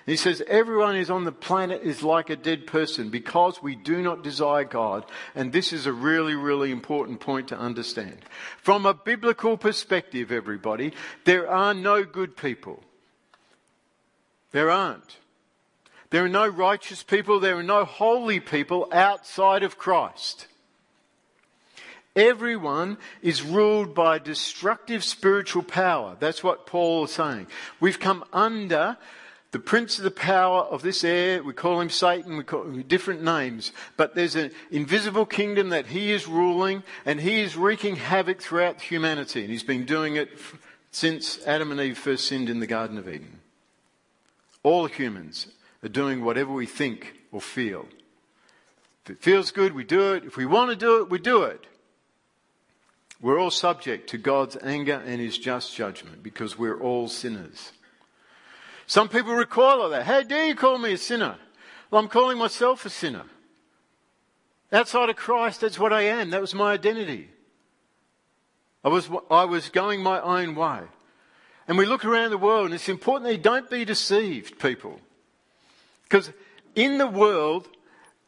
He 0.07 0.16
says, 0.16 0.42
everyone 0.49 0.97
is 0.97 1.11
on 1.11 1.25
the 1.25 1.33
planet 1.33 1.83
is 1.83 2.02
like 2.02 2.30
a 2.30 2.37
dead 2.37 2.66
person 2.66 3.11
because 3.11 3.62
we 3.62 3.76
do 3.76 4.02
not 4.02 4.25
desire 4.25 4.64
God. 4.64 5.04
And 5.35 5.52
this 5.52 5.73
is 5.73 5.87
a 5.87 5.92
really, 5.92 6.35
really 6.35 6.73
important 6.73 7.21
point 7.21 7.49
to 7.49 7.59
understand. 7.59 8.19
From 8.59 8.87
a 8.87 8.95
biblical 8.95 9.57
perspective, 9.57 10.33
everybody, 10.33 10.92
there 11.25 11.49
are 11.49 11.75
no 11.75 12.02
good 12.04 12.37
people. 12.37 12.83
There 14.52 14.71
aren't. 14.71 15.19
There 16.11 16.25
are 16.25 16.28
no 16.28 16.49
righteous 16.49 17.02
people. 17.02 17.38
There 17.38 17.59
are 17.59 17.62
no 17.62 17.85
holy 17.85 18.40
people 18.40 18.88
outside 18.90 19.62
of 19.62 19.78
Christ. 19.78 20.47
Everyone 22.17 22.99
is 23.23 23.43
ruled 23.43 23.95
by 23.95 24.19
destructive 24.19 25.05
spiritual 25.05 25.62
power. 25.62 26.17
That's 26.19 26.43
what 26.43 26.67
Paul 26.67 27.05
is 27.05 27.12
saying. 27.12 27.47
We've 27.79 28.00
come 28.00 28.25
under 28.33 28.97
the 29.52 29.59
prince 29.59 29.99
of 29.99 30.05
the 30.05 30.11
power 30.11 30.61
of 30.62 30.83
this 30.83 31.05
air. 31.05 31.43
We 31.43 31.52
call 31.52 31.81
him 31.81 31.90
Satan. 31.90 32.37
We 32.37 32.45
call 32.45 32.64
him 32.64 32.83
different 32.83 33.23
names. 33.23 33.73
But 33.97 34.14
there's 34.14 34.35
an 34.35 34.50
invisible 34.71 35.26
kingdom 35.26 35.71
that 35.71 35.87
he 35.87 36.12
is 36.12 36.26
ruling 36.26 36.83
and 37.05 37.21
he 37.21 37.40
is 37.40 37.57
wreaking 37.57 37.97
havoc 37.97 38.40
throughout 38.40 38.81
humanity. 38.81 39.43
And 39.43 39.50
he's 39.50 39.62
been 39.62 39.85
doing 39.85 40.17
it 40.17 40.31
since 40.90 41.45
Adam 41.47 41.71
and 41.71 41.81
Eve 41.81 41.99
first 41.99 42.26
sinned 42.26 42.49
in 42.49 42.61
the 42.61 42.67
Garden 42.67 42.99
of 42.99 43.09
Eden. 43.09 43.40
All 44.62 44.87
humans 44.87 45.47
are 45.83 45.88
doing 45.88 46.25
whatever 46.25 46.52
we 46.52 46.67
think 46.67 47.14
or 47.33 47.40
feel. 47.40 47.87
If 49.05 49.11
it 49.11 49.23
feels 49.23 49.50
good, 49.50 49.75
we 49.75 49.85
do 49.85 50.12
it. 50.12 50.25
If 50.25 50.37
we 50.37 50.47
want 50.47 50.71
to 50.71 50.76
do 50.76 51.02
it, 51.02 51.11
we 51.11 51.19
do 51.19 51.45
it. 51.45 51.67
We're 53.23 53.39
all 53.39 53.50
subject 53.50 54.09
to 54.11 54.19
God's 54.19 54.57
anger 54.62 55.03
and 55.05 55.21
his 55.21 55.37
just 55.37 55.75
judgment 55.75 56.23
because 56.23 56.59
we're 56.59 56.81
all 56.81 57.09
sinners. 57.09 57.73
Some 58.87 59.09
people 59.09 59.35
recoil 59.35 59.85
at 59.85 59.91
that. 59.91 60.07
How 60.07 60.23
dare 60.23 60.47
you 60.47 60.55
call 60.55 60.79
me 60.79 60.95
a 60.95 60.99
sinner? 60.99 61.37
Well, 61.91 62.00
I'm 62.03 62.09
calling 62.09 62.39
myself 62.39 62.87
a 62.87 62.91
sinner. 62.91 63.25
Outside 64.73 65.11
of 65.11 65.17
Christ, 65.17 65.61
that's 65.61 65.79
what 65.79 65.93
I 65.93 66.03
am. 66.03 66.31
That 66.31 66.41
was 66.41 66.55
my 66.55 66.73
identity. 66.73 67.29
I 68.83 68.89
was, 68.89 69.11
I 69.31 69.45
was 69.45 69.69
going 69.69 70.03
my 70.03 70.21
own 70.21 70.55
way. 70.55 70.81
And 71.69 71.77
we 71.77 71.87
look 71.87 72.05
around 72.05 72.31
the 72.31 72.39
world 72.39 72.67
and 72.67 72.75
it's 72.75 72.89
important 72.89 73.29
that 73.29 73.37
you 73.37 73.43
don't 73.43 73.71
be 73.71 73.85
deceived, 73.85 74.59
people. 74.59 75.00
Because 76.05 76.33
in 76.75 76.99
the 76.99 77.07
world, 77.07 77.69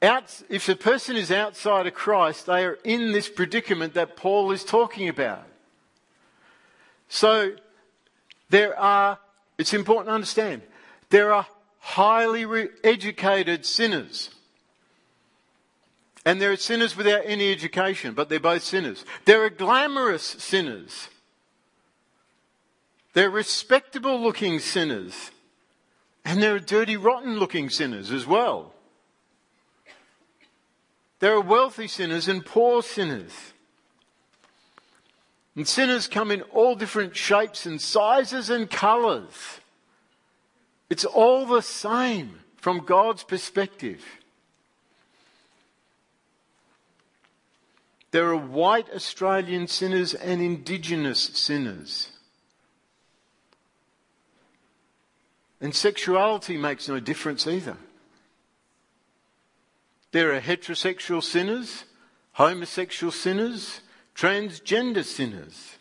out, 0.03 0.43
if 0.49 0.69
a 0.69 0.75
person 0.75 1.17
is 1.17 1.31
outside 1.31 1.87
of 1.87 1.95
Christ, 1.95 2.47
they 2.47 2.65
are 2.65 2.79
in 2.85 3.13
this 3.13 3.29
predicament 3.29 3.95
that 3.95 4.17
Paul 4.17 4.51
is 4.51 4.65
talking 4.65 5.09
about. 5.09 5.47
So, 7.09 7.53
there 8.51 8.79
are, 8.79 9.19
it's 9.59 9.75
important 9.75 10.09
to 10.09 10.15
understand, 10.15 10.63
there 11.11 11.33
are 11.33 11.47
highly 11.79 12.45
re- 12.45 12.69
educated 12.83 13.65
sinners. 13.65 14.31
And 16.25 16.41
there 16.41 16.53
are 16.53 16.57
sinners 16.57 16.97
without 16.97 17.23
any 17.25 17.51
education, 17.53 18.15
but 18.15 18.29
they're 18.29 18.41
both 18.41 18.63
sinners. 18.63 19.05
There 19.25 19.45
are 19.45 19.51
glamorous 19.51 20.23
sinners. 20.23 21.09
There 23.13 23.27
are 23.27 23.31
respectable 23.31 24.21
looking 24.21 24.59
sinners. 24.59 25.33
And 26.25 26.43
there 26.43 26.55
are 26.55 26.61
dirty, 26.61 26.97
rotten 26.97 27.39
looking 27.39 27.69
sinners 27.69 28.13
as 28.13 28.27
well. 28.27 28.73
There 31.23 31.35
are 31.35 31.41
wealthy 31.41 31.87
sinners 31.87 32.27
and 32.27 32.45
poor 32.45 32.83
sinners. 32.83 33.31
And 35.55 35.69
sinners 35.69 36.09
come 36.09 36.33
in 36.33 36.43
all 36.43 36.75
different 36.75 37.15
shapes 37.15 37.65
and 37.65 37.81
sizes 37.81 38.51
and 38.51 38.69
colours. 38.69 39.61
It's 40.91 41.05
all 41.05 41.47
the 41.47 41.63
same 41.63 42.41
from 42.57 42.85
God's 42.85 43.23
perspective. 43.23 44.05
There 48.11 48.27
are 48.27 48.37
white 48.37 48.91
Australian 48.93 49.69
sinners 49.69 50.15
and 50.15 50.43
Indigenous 50.43 51.21
sinners. 51.21 52.11
And 55.61 55.73
sexuality 55.73 56.57
makes 56.57 56.89
no 56.89 56.99
difference 56.99 57.47
either. 57.47 57.77
There 60.13 60.35
are 60.35 60.41
heterosexual 60.41 61.23
sinners, 61.23 61.85
homosexual 62.33 63.11
sinners, 63.11 63.81
transgender 64.15 65.05
sinners. 65.05 65.79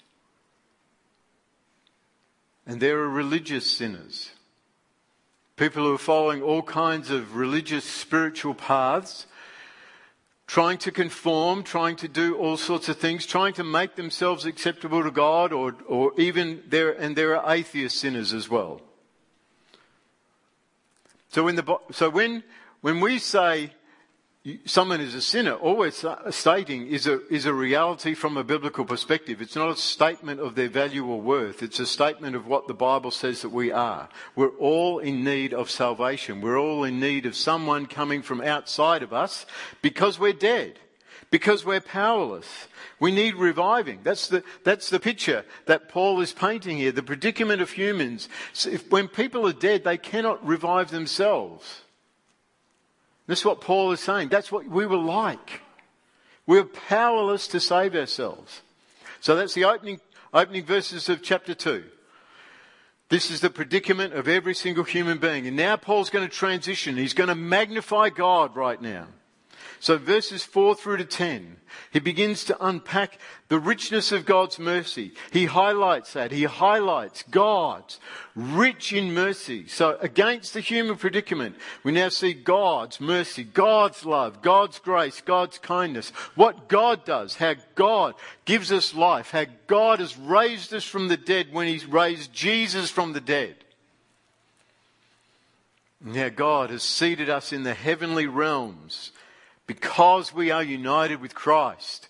And 2.65 2.81
there 2.81 2.99
are 2.99 3.09
religious 3.09 3.69
sinners. 3.69 4.31
People 5.57 5.83
who 5.83 5.93
are 5.93 5.97
following 5.97 6.41
all 6.41 6.61
kinds 6.61 7.11
of 7.11 7.35
religious, 7.35 7.83
spiritual 7.83 8.53
paths, 8.53 9.27
trying 10.47 10.77
to 10.77 10.91
conform, 10.91 11.63
trying 11.63 11.97
to 11.97 12.07
do 12.07 12.35
all 12.37 12.55
sorts 12.55 12.87
of 12.87 12.97
things, 12.97 13.25
trying 13.25 13.53
to 13.53 13.63
make 13.63 13.95
themselves 13.95 14.45
acceptable 14.45 15.03
to 15.03 15.11
God, 15.11 15.51
or, 15.51 15.75
or 15.87 16.13
even 16.17 16.63
there, 16.67 16.91
and 16.91 17.15
there 17.17 17.37
are 17.37 17.53
atheist 17.53 17.97
sinners 17.97 18.33
as 18.33 18.49
well. 18.49 18.81
So, 21.29 21.47
in 21.47 21.55
the, 21.55 21.77
so 21.91 22.09
when, 22.09 22.43
when 22.81 22.99
we 22.99 23.19
say 23.19 23.71
someone 24.65 25.01
is 25.01 25.13
a 25.13 25.21
sinner, 25.21 25.53
always 25.53 26.03
stating 26.31 26.87
is 26.87 27.05
a, 27.05 27.25
is 27.27 27.45
a 27.45 27.53
reality 27.53 28.15
from 28.15 28.37
a 28.37 28.43
biblical 28.43 28.85
perspective. 28.85 29.41
It's 29.41 29.55
not 29.55 29.69
a 29.69 29.75
statement 29.75 30.39
of 30.39 30.55
their 30.55 30.69
value 30.69 31.05
or 31.05 31.21
worth. 31.21 31.61
It's 31.61 31.79
a 31.79 31.85
statement 31.85 32.35
of 32.35 32.47
what 32.47 32.67
the 32.67 32.73
Bible 32.73 33.11
says 33.11 33.43
that 33.43 33.49
we 33.49 33.71
are. 33.71 34.09
We're 34.35 34.57
all 34.57 34.97
in 34.97 35.23
need 35.23 35.53
of 35.53 35.69
salvation. 35.69 36.41
We're 36.41 36.59
all 36.59 36.83
in 36.83 36.99
need 36.99 37.27
of 37.27 37.35
someone 37.35 37.85
coming 37.85 38.23
from 38.23 38.41
outside 38.41 39.03
of 39.03 39.13
us 39.13 39.45
because 39.81 40.17
we're 40.17 40.33
dead. 40.33 40.79
because 41.31 41.65
we're 41.65 41.81
powerless. 41.81 42.67
We 42.99 43.11
need 43.11 43.35
reviving. 43.35 44.01
That's 44.03 44.27
the, 44.27 44.43
that's 44.63 44.89
the 44.89 44.99
picture 44.99 45.45
that 45.65 45.89
Paul 45.89 46.21
is 46.21 46.33
painting 46.33 46.77
here, 46.77 46.91
the 46.91 47.01
predicament 47.01 47.61
of 47.61 47.71
humans. 47.71 48.29
If, 48.65 48.91
when 48.91 49.07
people 49.07 49.47
are 49.47 49.53
dead, 49.53 49.83
they 49.83 49.97
cannot 49.97 50.45
revive 50.45 50.91
themselves. 50.91 51.81
That's 53.31 53.45
what 53.45 53.61
Paul 53.61 53.93
is 53.93 54.01
saying. 54.01 54.27
That's 54.27 54.51
what 54.51 54.67
we 54.67 54.85
were 54.85 54.97
like. 54.97 55.61
We 56.45 56.57
were 56.57 56.65
powerless 56.65 57.47
to 57.47 57.61
save 57.61 57.95
ourselves. 57.95 58.61
So 59.21 59.37
that's 59.37 59.53
the 59.53 59.63
opening, 59.63 60.01
opening 60.33 60.65
verses 60.65 61.07
of 61.07 61.23
chapter 61.23 61.53
2. 61.53 61.81
This 63.07 63.31
is 63.31 63.39
the 63.39 63.49
predicament 63.49 64.15
of 64.15 64.27
every 64.27 64.53
single 64.53 64.83
human 64.83 65.17
being. 65.17 65.47
And 65.47 65.55
now 65.55 65.77
Paul's 65.77 66.09
going 66.09 66.27
to 66.27 66.35
transition. 66.35 66.97
He's 66.97 67.13
going 67.13 67.29
to 67.29 67.35
magnify 67.35 68.09
God 68.09 68.53
right 68.57 68.81
now. 68.81 69.07
So 69.81 69.97
verses 69.97 70.43
4 70.43 70.75
through 70.75 70.97
to 70.97 71.05
10, 71.05 71.57
he 71.91 71.99
begins 71.99 72.45
to 72.45 72.65
unpack 72.65 73.17
the 73.47 73.57
richness 73.57 74.11
of 74.11 74.27
God's 74.27 74.59
mercy. 74.59 75.13
He 75.31 75.45
highlights 75.45 76.13
that. 76.13 76.31
He 76.31 76.43
highlights 76.43 77.23
God's 77.31 77.99
rich 78.35 78.93
in 78.93 79.11
mercy. 79.11 79.67
So 79.67 79.97
against 79.99 80.53
the 80.53 80.59
human 80.59 80.97
predicament, 80.97 81.55
we 81.83 81.93
now 81.93 82.09
see 82.09 82.33
God's 82.33 83.01
mercy, 83.01 83.43
God's 83.43 84.05
love, 84.05 84.43
God's 84.43 84.77
grace, 84.77 85.19
God's 85.19 85.57
kindness. 85.57 86.11
What 86.35 86.69
God 86.69 87.03
does, 87.03 87.37
how 87.37 87.55
God 87.73 88.13
gives 88.45 88.71
us 88.71 88.93
life, 88.93 89.31
how 89.31 89.45
God 89.65 89.99
has 89.99 90.15
raised 90.15 90.75
us 90.75 90.83
from 90.83 91.07
the 91.07 91.17
dead 91.17 91.47
when 91.51 91.67
he 91.67 91.83
raised 91.87 92.31
Jesus 92.31 92.91
from 92.91 93.13
the 93.13 93.19
dead. 93.19 93.55
Now 95.99 96.29
God 96.29 96.69
has 96.69 96.83
seated 96.83 97.31
us 97.31 97.51
in 97.51 97.63
the 97.63 97.73
heavenly 97.73 98.27
realms 98.27 99.11
because 99.71 100.33
we 100.33 100.51
are 100.51 100.61
united 100.61 101.21
with 101.21 101.33
Christ. 101.33 102.09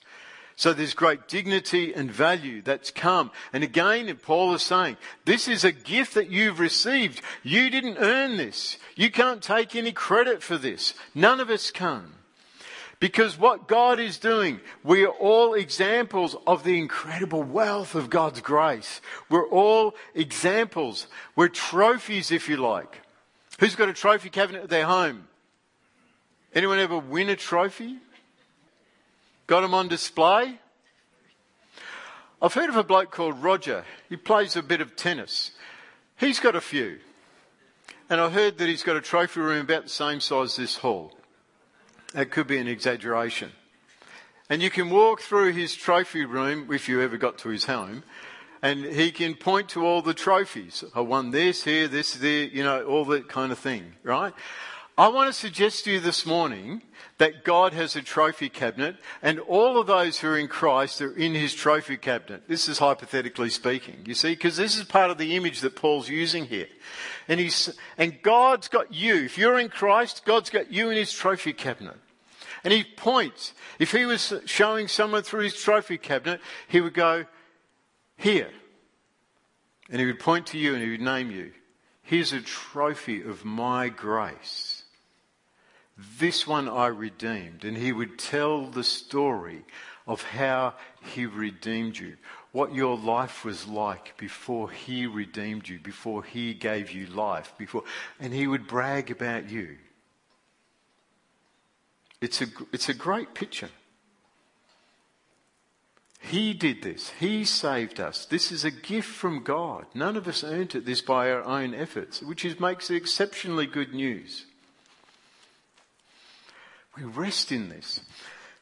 So 0.56 0.74
there's 0.74 0.96
great 0.96 1.28
dignity 1.28 1.94
and 1.94 2.12
value 2.12 2.64
that's 2.64 2.90
come. 2.90 3.30
And 3.54 3.64
again, 3.64 4.16
Paul 4.16 4.56
is 4.56 4.64
saying, 4.64 4.98
this 5.26 5.48
is 5.48 5.64
a 5.64 5.72
gift 5.72 6.16
that 6.16 6.32
you've 6.32 6.60
received. 6.60 7.22
You 7.44 7.70
didn't 7.70 8.00
earn 8.00 8.38
this. 8.38 8.78
You 8.96 9.12
can't 9.12 9.44
take 9.44 9.76
any 9.76 9.92
credit 9.92 10.42
for 10.42 10.58
this. 10.58 10.96
None 11.14 11.40
of 11.40 11.52
us 11.52 11.70
can. 11.70 12.14
Because 13.00 13.38
what 13.38 13.68
God 13.68 14.00
is 14.00 14.18
doing, 14.18 14.60
we 14.84 15.06
are 15.06 15.10
all 15.10 15.54
examples 15.54 16.36
of 16.48 16.64
the 16.64 16.80
incredible 16.80 17.44
wealth 17.44 17.94
of 17.94 18.10
God's 18.10 18.42
grace. 18.42 19.02
We're 19.30 19.50
all 19.50 19.94
examples. 20.16 21.06
We're 21.36 21.48
trophies, 21.48 22.32
if 22.32 22.50
you 22.50 22.58
like. 22.58 23.02
Who's 23.60 23.76
got 23.76 23.90
a 23.90 23.94
trophy 23.94 24.32
cabinet 24.32 24.64
at 24.64 24.70
their 24.70 24.86
home? 24.86 25.28
Anyone 26.54 26.80
ever 26.80 26.98
win 26.98 27.30
a 27.30 27.36
trophy? 27.36 27.98
Got 29.48 29.62
them 29.62 29.74
on 29.74 29.88
display? 29.88 30.60
I've 32.42 32.54
heard 32.54 32.70
of 32.70 32.76
a 32.76 32.84
bloke 32.84 33.12
called 33.12 33.42
Roger. 33.42 33.86
He 34.10 34.18
plays 34.18 34.56
a 34.56 34.64
bit 34.64 34.82
of 34.82 34.96
tennis. 34.96 35.52
He's 36.18 36.40
got 36.40 36.56
a 36.56 36.62
few. 36.62 37.00
And 38.10 38.20
I 38.20 38.30
heard 38.30 38.58
that 38.58 38.68
he's 38.68 38.84
got 38.84 38.98
a 38.98 39.02
trophy 39.02 39.40
room 39.40 39.62
about 39.62 39.84
the 39.84 39.90
same 39.90 40.20
size 40.20 40.52
as 40.52 40.56
this 40.58 40.76
hall. 40.78 41.14
That 42.14 42.32
could 42.32 42.48
be 42.48 42.58
an 42.58 42.68
exaggeration. 42.68 43.52
And 44.50 44.62
you 44.62 44.70
can 44.70 44.90
walk 44.90 45.22
through 45.22 45.54
his 45.54 45.74
trophy 45.76 46.26
room 46.26 46.68
if 46.74 46.90
you 46.90 47.02
ever 47.02 47.16
got 47.16 47.38
to 47.40 47.50
his 47.50 47.66
home, 47.66 48.04
and 48.62 48.84
he 48.84 49.12
can 49.12 49.36
point 49.36 49.70
to 49.70 49.86
all 49.86 50.02
the 50.02 50.14
trophies. 50.14 50.84
I 50.94 51.00
won 51.00 51.32
this 51.32 51.64
here, 51.64 51.88
this 51.88 52.16
there, 52.16 52.44
you 52.44 52.64
know, 52.64 52.84
all 52.84 53.06
that 53.06 53.30
kind 53.30 53.54
of 53.54 53.60
thing, 53.60 53.94
right? 54.04 54.34
I 54.98 55.08
want 55.08 55.34
to 55.34 55.34
suggest 55.34 55.86
to 55.86 55.92
you 55.92 56.00
this 56.00 56.26
morning 56.26 56.82
that 57.18 57.46
God 57.46 57.74
has 57.74 57.96
a 57.96 58.02
trophy 58.02 58.50
cabinet 58.50 58.98
and 59.22 59.40
all 59.40 59.80
of 59.80 59.88
those 59.88 60.20
who 60.20 60.28
are 60.28 60.38
in 60.38 60.48
Christ 60.48 61.02
are 61.02 61.16
in 61.16 61.34
his 61.34 61.54
trophy 61.54 61.96
cabinet. 61.96 62.48
This 62.48 62.68
is 62.68 62.80
hypothetically 62.80 63.50
speaking, 63.50 64.00
you 64.06 64.14
see, 64.14 64.32
because 64.32 64.58
this 64.58 64.78
is 64.78 64.84
part 64.84 65.10
of 65.10 65.18
the 65.18 65.36
image 65.36 65.62
that 65.62 65.76
Paul's 65.76 66.10
using 66.10 66.46
here. 66.46 66.68
And 67.28 67.40
he's, 67.40 67.76
and 67.98 68.22
God's 68.22 68.68
got 68.68 68.94
you. 68.94 69.16
If 69.16 69.38
you're 69.38 69.60
in 69.60 69.70
Christ, 69.70 70.26
God's 70.26 70.50
got 70.50 70.72
you 70.72 70.90
in 70.90 70.98
his 70.98 71.14
trophy 71.14 71.54
cabinet. 71.54 71.98
And 72.64 72.74
he 72.74 72.84
points. 72.84 73.54
If 73.80 73.92
he 73.92 74.06
was 74.06 74.34
showing 74.46 74.88
someone 74.88 75.24
through 75.24 75.44
his 75.44 75.56
trophy 75.56 75.98
cabinet, 75.98 76.42
he 76.68 76.82
would 76.82 76.94
go, 76.94 77.26
here. 78.18 78.52
And 79.90 80.00
he 80.00 80.06
would 80.06 80.20
point 80.20 80.48
to 80.48 80.58
you 80.58 80.74
and 80.74 80.84
he 80.84 80.92
would 80.92 81.02
name 81.02 81.32
you. 81.32 81.54
Here's 82.04 82.34
a 82.34 82.42
trophy 82.42 83.22
of 83.22 83.46
my 83.46 83.90
grace. 83.90 84.71
This 86.20 86.48
one 86.48 86.68
I 86.70 86.88
redeemed. 86.88 87.64
And 87.64 87.78
he 87.78 87.92
would 87.92 88.18
tell 88.18 88.66
the 88.66 88.84
story 88.84 89.66
of 90.08 90.24
how 90.24 90.74
he 91.02 91.26
redeemed 91.26 91.98
you, 91.98 92.18
what 92.52 92.74
your 92.74 92.98
life 92.98 93.46
was 93.46 93.68
like 93.68 94.18
before 94.18 94.70
he 94.70 95.06
redeemed 95.06 95.70
you, 95.70 95.80
before 95.80 96.24
he 96.24 96.54
gave 96.54 96.92
you 96.92 97.06
life, 97.08 97.54
before, 97.58 97.84
and 98.20 98.34
he 98.34 98.48
would 98.48 98.68
brag 98.68 99.12
about 99.12 99.50
you. 99.50 99.78
It's 102.20 102.42
a, 102.42 102.48
it's 102.72 102.90
a 102.90 102.94
great 102.94 103.34
picture. 103.34 103.70
He 106.20 106.54
did 106.54 106.84
this. 106.84 107.12
He 107.20 107.46
saved 107.46 108.00
us. 108.00 108.26
This 108.26 108.52
is 108.52 108.64
a 108.64 108.70
gift 108.70 109.10
from 109.10 109.44
God. 109.44 109.86
None 109.96 110.16
of 110.16 110.28
us 110.28 110.44
earned 110.44 110.76
it 110.76 110.86
this 110.86 111.02
by 111.02 111.32
our 111.32 111.44
own 111.44 111.74
efforts, 111.74 112.22
which 112.22 112.46
is, 112.46 112.60
makes 112.60 112.92
it 112.92 112.96
exceptionally 112.96 113.66
good 113.66 113.94
news. 113.94 114.46
We 116.98 117.04
rest 117.04 117.54
in 117.54 117.70
this. 117.70 118.02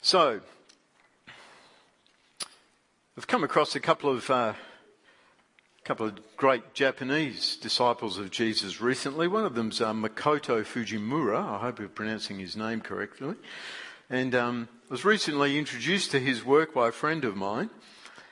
So, 0.02 0.42
I've 3.18 3.26
come 3.26 3.44
across 3.44 3.76
a 3.76 3.80
couple 3.80 4.12
of 4.12 4.30
uh, 4.30 4.54
couple 5.84 6.06
of 6.06 6.38
great 6.38 6.76
Japanese 6.76 7.56
disciples 7.56 8.20
of 8.20 8.30
Jesus 8.30 8.80
recently. 8.80 9.28
One 9.28 9.46
of 9.46 9.56
them's 9.56 9.82
uh, 9.82 9.94
Makoto 9.94 10.63
Fujimura. 10.63 11.44
I 11.44 11.58
hope 11.58 11.80
I'm 11.80 11.89
pronouncing 11.89 12.38
his 12.38 12.56
name 12.56 12.82
correctly. 12.82 13.34
And 14.12 14.36
um, 14.36 14.70
I 14.89 14.94
was 14.94 15.04
recently 15.04 15.58
introduced 15.58 16.12
to 16.12 16.20
his 16.20 16.46
work 16.46 16.76
by 16.76 16.89
a 16.89 16.92
friend 16.92 17.26
of 17.26 17.36
mine. 17.36 17.72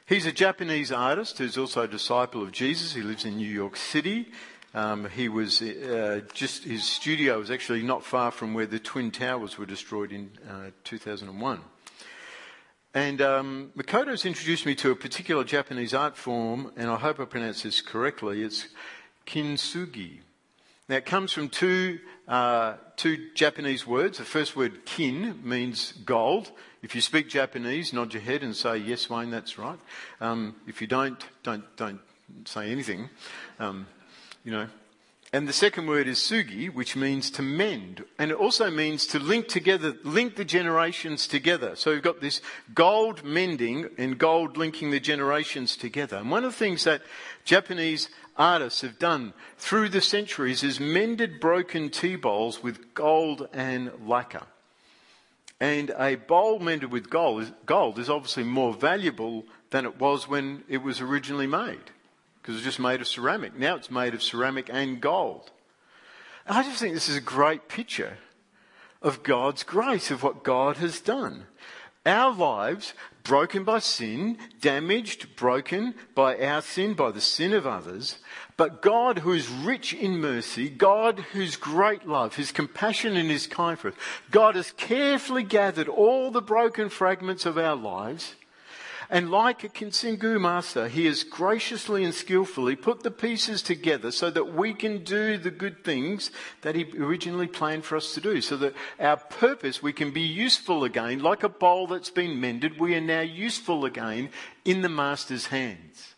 He's 0.05 0.27
a 0.27 0.31
Japanese 0.31 0.91
artist 0.91 1.39
who's 1.39 1.57
also 1.57 1.81
a 1.81 1.87
disciple 1.87 2.43
of 2.43 2.51
Jesus. 2.51 2.93
He 2.93 3.01
lives 3.01 3.25
in 3.25 3.37
New 3.37 3.49
York 3.49 3.75
City. 3.75 4.27
Um, 4.77 5.09
he 5.09 5.27
was 5.27 5.59
uh, 5.59 6.21
just 6.35 6.63
his 6.63 6.83
studio 6.83 7.39
was 7.39 7.49
actually 7.49 7.81
not 7.81 8.03
far 8.03 8.29
from 8.29 8.53
where 8.53 8.67
the 8.67 8.77
twin 8.77 9.09
towers 9.09 9.57
were 9.57 9.65
destroyed 9.65 10.11
in 10.11 10.29
uh, 10.47 10.69
2001. 10.83 11.61
And 12.93 13.19
um, 13.19 13.71
Makoto's 13.75 14.23
introduced 14.23 14.67
me 14.67 14.75
to 14.75 14.91
a 14.91 14.95
particular 14.95 15.43
Japanese 15.43 15.95
art 15.95 16.15
form, 16.15 16.71
and 16.77 16.91
I 16.91 16.95
hope 16.97 17.19
I 17.19 17.25
pronounce 17.25 17.63
this 17.63 17.81
correctly. 17.81 18.43
It's 18.43 18.67
kintsugi. 19.25 20.19
Now, 20.87 20.97
it 20.97 21.07
comes 21.07 21.33
from 21.33 21.49
two, 21.49 21.97
uh, 22.27 22.75
two 22.97 23.31
Japanese 23.33 23.87
words. 23.87 24.19
The 24.19 24.25
first 24.25 24.55
word, 24.55 24.85
kin, 24.85 25.39
means 25.43 25.93
gold. 26.05 26.51
If 26.83 26.93
you 26.93 27.01
speak 27.01 27.29
Japanese, 27.29 27.93
nod 27.93 28.13
your 28.13 28.21
head 28.21 28.43
and 28.43 28.55
say, 28.55 28.77
yes, 28.77 29.09
Wayne, 29.09 29.31
that's 29.31 29.57
right. 29.57 29.79
Um, 30.21 30.55
if 30.67 30.81
you 30.81 30.87
don't, 30.87 31.19
don't, 31.41 31.63
don't 31.77 31.99
say 32.45 32.71
anything. 32.71 33.09
Um, 33.59 33.87
you 34.47 34.53
know. 34.53 34.67
And 35.33 35.45
the 35.45 35.51
second 35.51 35.87
word 35.87 36.07
is 36.07 36.19
sugi, 36.19 36.73
which 36.73 36.95
means 36.95 37.29
to 37.31 37.41
mend. 37.41 38.05
And 38.17 38.31
it 38.31 38.37
also 38.37 38.71
means 38.71 39.05
to 39.07 39.19
link 39.19 39.49
together, 39.49 39.97
link 40.05 40.37
the 40.37 40.45
generations 40.45 41.27
together. 41.27 41.75
So 41.75 41.91
we've 41.91 42.01
got 42.01 42.21
this 42.21 42.41
gold 42.73 43.25
mending 43.25 43.89
and 43.97 44.17
gold 44.17 44.55
linking 44.55 44.89
the 44.89 45.01
generations 45.01 45.75
together. 45.75 46.15
And 46.15 46.31
one 46.31 46.45
of 46.45 46.53
the 46.53 46.57
things 46.57 46.85
that 46.85 47.01
Japanese 47.43 48.07
artists 48.37 48.79
have 48.79 48.97
done 48.99 49.33
through 49.57 49.89
the 49.89 49.99
centuries 49.99 50.63
is 50.63 50.79
mended 50.79 51.41
broken 51.41 51.89
tea 51.89 52.15
bowls 52.15 52.63
with 52.63 52.93
gold 52.93 53.49
and 53.51 53.91
lacquer. 54.07 54.47
And 55.59 55.89
a 55.97 56.15
bowl 56.15 56.59
mended 56.59 56.89
with 56.89 57.09
gold 57.09 57.41
is, 57.41 57.51
gold 57.65 57.99
is 57.99 58.09
obviously 58.09 58.43
more 58.43 58.73
valuable 58.73 59.43
than 59.71 59.83
it 59.83 59.99
was 59.99 60.29
when 60.29 60.63
it 60.69 60.77
was 60.77 61.01
originally 61.01 61.47
made 61.47 61.91
because 62.47 62.59
it's 62.59 62.65
just 62.65 62.79
made 62.79 63.01
of 63.01 63.07
ceramic. 63.09 63.59
Now 63.59 63.75
it's 63.75 63.91
made 63.91 64.13
of 64.13 64.23
ceramic 64.23 64.69
and 64.71 65.01
gold. 65.01 65.51
I 66.47 66.63
just 66.63 66.79
think 66.79 66.93
this 66.93 67.09
is 67.09 67.17
a 67.17 67.21
great 67.21 67.67
picture 67.67 68.19
of 69.01 69.21
God's 69.21 69.63
grace, 69.63 70.11
of 70.11 70.23
what 70.23 70.45
God 70.45 70.77
has 70.77 71.01
done. 71.01 71.47
Our 72.05 72.33
lives 72.33 72.93
broken 73.23 73.65
by 73.65 73.79
sin, 73.79 74.37
damaged, 74.61 75.35
broken 75.35 75.93
by 76.15 76.39
our 76.39 76.61
sin, 76.61 76.93
by 76.93 77.11
the 77.11 77.19
sin 77.19 77.51
of 77.51 77.67
others, 77.67 78.17
but 78.55 78.81
God 78.81 79.19
who 79.19 79.33
is 79.33 79.49
rich 79.49 79.93
in 79.93 80.17
mercy, 80.21 80.69
God 80.69 81.19
whose 81.33 81.57
great 81.57 82.07
love, 82.07 82.37
his 82.37 82.53
compassion 82.53 83.17
and 83.17 83.29
his 83.29 83.45
kindness, 83.45 83.93
God 84.31 84.55
has 84.55 84.71
carefully 84.71 85.43
gathered 85.43 85.89
all 85.89 86.31
the 86.31 86.41
broken 86.41 86.87
fragments 86.87 87.45
of 87.45 87.57
our 87.57 87.75
lives 87.75 88.35
And 89.09 89.31
like 89.31 89.63
a 89.63 89.69
kintsugi 89.69 90.39
master, 90.39 90.89
he 90.89 91.05
has 91.05 91.23
graciously 91.23 92.03
and 92.03 92.13
skillfully 92.13 92.75
put 92.75 93.03
the 93.03 93.11
pieces 93.11 93.61
together 93.61 94.11
so 94.11 94.29
that 94.29 94.53
we 94.53 94.73
can 94.73 95.03
do 95.03 95.37
the 95.37 95.51
good 95.51 95.85
things 95.85 96.29
that 96.61 96.75
he 96.75 96.85
originally 96.99 97.47
planned 97.47 97.85
for 97.85 97.95
us 97.95 98.13
to 98.15 98.21
do. 98.21 98.41
So 98.41 98.57
that 98.57 98.73
our 98.99 99.15
purpose, 99.15 99.81
we 99.81 99.93
can 99.93 100.11
be 100.11 100.21
useful 100.21 100.83
again. 100.83 101.19
Like 101.19 101.43
a 101.43 101.49
bowl 101.49 101.87
that's 101.87 102.09
been 102.09 102.41
mended, 102.41 102.79
we 102.79 102.95
are 102.95 103.01
now 103.01 103.21
useful 103.21 103.85
again 103.85 104.29
in 104.65 104.81
the 104.81 104.89
master's 104.89 105.47
hands. 105.47 106.15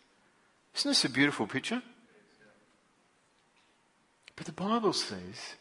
Isn't 0.75 0.89
this 0.89 1.05
a 1.05 1.09
beautiful 1.09 1.45
picture? 1.45 1.83
But 4.35 4.45
the 4.45 4.51
Bible 4.51 4.93
says 4.93 5.55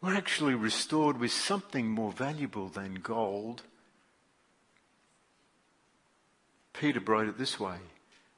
we're 0.00 0.14
actually 0.14 0.54
restored 0.54 1.18
with 1.18 1.32
something 1.32 1.88
more 1.88 2.12
valuable 2.12 2.68
than 2.68 2.96
gold. 2.96 3.62
Peter 6.74 7.00
wrote 7.00 7.28
it 7.28 7.38
this 7.38 7.58
way 7.58 7.78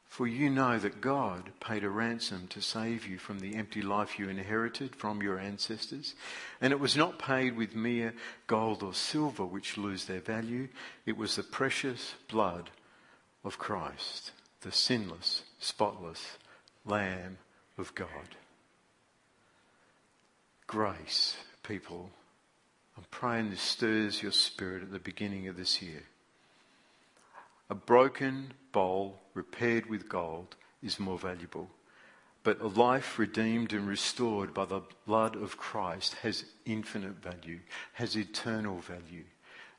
For 0.04 0.26
you 0.26 0.48
know 0.48 0.78
that 0.78 1.00
God 1.00 1.50
paid 1.58 1.82
a 1.82 1.90
ransom 1.90 2.46
to 2.48 2.60
save 2.60 3.06
you 3.06 3.18
from 3.18 3.40
the 3.40 3.56
empty 3.56 3.82
life 3.82 4.18
you 4.18 4.28
inherited 4.28 4.94
from 4.94 5.22
your 5.22 5.38
ancestors. 5.38 6.14
And 6.60 6.72
it 6.72 6.78
was 6.78 6.96
not 6.96 7.18
paid 7.18 7.56
with 7.56 7.74
mere 7.74 8.14
gold 8.46 8.82
or 8.82 8.94
silver, 8.94 9.44
which 9.44 9.76
lose 9.76 10.04
their 10.04 10.20
value. 10.20 10.68
It 11.06 11.16
was 11.16 11.34
the 11.34 11.42
precious 11.42 12.14
blood 12.28 12.70
of 13.42 13.58
Christ, 13.58 14.32
the 14.60 14.72
sinless, 14.72 15.42
spotless 15.58 16.36
Lamb 16.84 17.38
of 17.78 17.94
God. 17.94 18.36
Grace 20.66 21.36
people, 21.62 22.10
I'm 22.96 23.04
praying 23.10 23.50
this 23.50 23.60
stirs 23.60 24.22
your 24.22 24.32
spirit 24.32 24.82
at 24.82 24.92
the 24.92 24.98
beginning 24.98 25.48
of 25.48 25.56
this 25.56 25.80
year. 25.80 26.02
A 27.68 27.74
broken 27.74 28.52
bowl 28.72 29.18
repaired 29.34 29.86
with 29.86 30.08
gold 30.08 30.56
is 30.82 31.00
more 31.00 31.18
valuable. 31.18 31.68
But 32.42 32.60
a 32.60 32.68
life 32.68 33.18
redeemed 33.18 33.72
and 33.72 33.88
restored 33.88 34.54
by 34.54 34.66
the 34.66 34.82
blood 35.04 35.34
of 35.34 35.56
Christ 35.56 36.14
has 36.22 36.44
infinite 36.64 37.22
value, 37.22 37.58
has 37.94 38.16
eternal 38.16 38.78
value. 38.78 39.24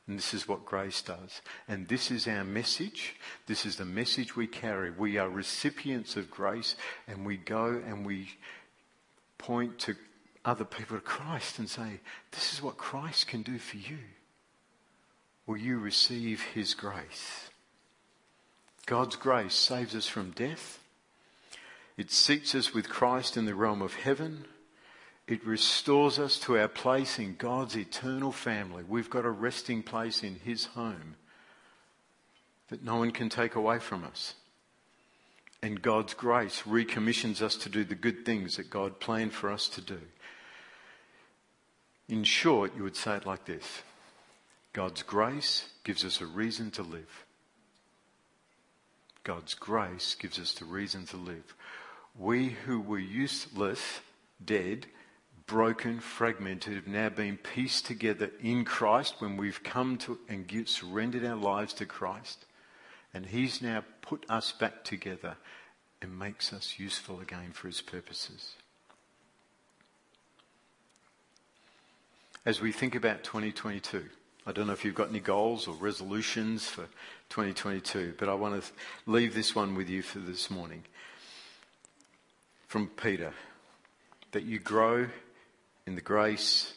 And 0.06 0.18
this 0.18 0.34
is 0.34 0.48
what 0.48 0.66
grace 0.66 1.02
does. 1.02 1.42
And 1.68 1.88
this 1.88 2.12
is 2.12 2.28
our 2.28 2.44
message. 2.44 3.16
This 3.46 3.66
is 3.66 3.78
the 3.78 3.86
message 3.86 4.36
we 4.36 4.48
carry. 4.48 4.92
We 4.92 5.18
are 5.18 5.30
recipients 5.30 6.18
of 6.18 6.32
grace 6.32 6.76
and 7.08 7.26
we 7.26 7.38
go 7.38 7.82
and 7.86 8.06
we 8.06 8.32
point 9.38 9.80
to 9.80 9.96
other 10.44 10.66
people 10.66 10.98
to 10.98 11.04
Christ 11.04 11.60
and 11.60 11.70
say, 11.70 12.00
This 12.32 12.54
is 12.54 12.62
what 12.62 12.78
Christ 12.78 13.28
can 13.28 13.44
do 13.44 13.60
for 13.60 13.78
you. 13.78 14.00
Will 15.46 15.58
you 15.58 15.78
receive 15.78 16.42
his 16.42 16.74
grace? 16.74 17.50
God's 18.88 19.18
grace 19.18 19.54
saves 19.54 19.94
us 19.94 20.08
from 20.08 20.32
death. 20.32 20.80
It 21.98 22.10
seats 22.10 22.56
us 22.56 22.74
with 22.74 22.90
Christ 22.90 23.36
in 23.36 23.46
the 23.46 23.54
realm 23.54 23.82
of 23.82 23.94
heaven. 23.94 24.46
It 25.28 25.46
restores 25.46 26.18
us 26.18 26.40
to 26.42 26.58
our 26.58 26.70
place 26.70 27.20
in 27.20 27.36
God's 27.36 27.76
eternal 27.78 28.32
family. 28.32 28.84
We've 28.88 29.10
got 29.10 29.26
a 29.26 29.30
resting 29.30 29.84
place 29.84 30.24
in 30.24 30.36
His 30.36 30.66
home 30.68 31.16
that 32.70 32.82
no 32.84 32.96
one 32.96 33.12
can 33.12 33.28
take 33.28 33.56
away 33.56 33.80
from 33.80 34.06
us. 34.06 34.36
And 35.62 35.82
God's 35.82 36.14
grace 36.14 36.64
recommissions 36.66 37.42
us 37.42 37.58
to 37.58 37.70
do 37.70 37.84
the 37.84 37.96
good 37.96 38.26
things 38.26 38.56
that 38.56 38.70
God 38.70 39.02
planned 39.02 39.34
for 39.34 39.52
us 39.52 39.68
to 39.70 39.82
do. 39.82 40.00
In 42.08 42.24
short, 42.24 42.74
you 42.78 42.84
would 42.84 42.96
say 42.96 43.18
it 43.18 43.26
like 43.26 43.44
this 43.44 43.82
God's 44.72 45.04
grace 45.04 45.68
gives 45.84 46.06
us 46.06 46.22
a 46.22 46.26
reason 46.26 46.72
to 46.72 46.84
live. 46.84 47.27
God's 49.28 49.56
grace 49.56 50.16
gives 50.16 50.40
us 50.40 50.54
the 50.54 50.64
reason 50.64 51.06
to 51.08 51.18
live. 51.18 51.54
We 52.18 52.56
who 52.66 52.80
were 52.80 52.98
useless, 52.98 54.00
dead, 54.44 54.86
broken, 55.46 56.00
fragmented, 56.00 56.76
have 56.76 56.88
now 56.88 57.10
been 57.10 57.36
pieced 57.36 57.86
together 57.86 58.32
in 58.42 58.64
Christ 58.64 59.16
when 59.20 59.36
we've 59.36 59.62
come 59.64 59.98
to 59.98 60.18
and 60.30 60.50
surrendered 60.66 61.26
our 61.26 61.36
lives 61.36 61.74
to 61.74 61.86
Christ. 61.86 62.46
And 63.14 63.26
He's 63.26 63.62
now 63.62 63.84
put 64.02 64.26
us 64.30 64.54
back 64.54 64.86
together 64.86 65.36
and 66.02 66.18
makes 66.18 66.54
us 66.54 66.76
useful 66.78 67.20
again 67.20 67.52
for 67.52 67.68
His 67.68 67.82
purposes. 67.82 68.54
as 72.48 72.62
we 72.62 72.72
think 72.72 72.96
about 72.96 73.26
2022. 73.26 74.06
I 74.48 74.54
don't 74.54 74.68
know 74.68 74.74
if 74.74 74.86
you've 74.86 74.96
got 74.96 75.10
any 75.10 75.20
goals 75.20 75.68
or 75.68 75.76
resolutions 75.76 76.66
for 76.70 76.84
2022, 77.28 78.14
but 78.18 78.30
I 78.30 78.34
want 78.34 78.64
to 78.64 78.72
leave 79.06 79.36
this 79.36 79.54
one 79.54 79.76
with 79.76 79.90
you 79.90 80.02
for 80.02 80.20
this 80.20 80.50
morning. 80.50 80.86
From 82.70 82.88
Peter, 82.88 83.34
that 84.32 84.44
you 84.44 84.60
grow 84.60 85.08
in 85.86 85.96
the 85.96 86.02
grace 86.02 86.76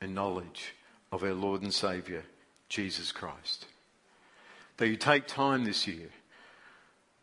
and 0.00 0.16
knowledge 0.16 0.74
of 1.12 1.22
our 1.22 1.32
Lord 1.32 1.62
and 1.62 1.72
Saviour, 1.72 2.24
Jesus 2.68 3.12
Christ. 3.12 3.66
That 4.78 4.88
you 4.88 4.96
take 4.96 5.28
time 5.28 5.64
this 5.64 5.86
year, 5.86 6.08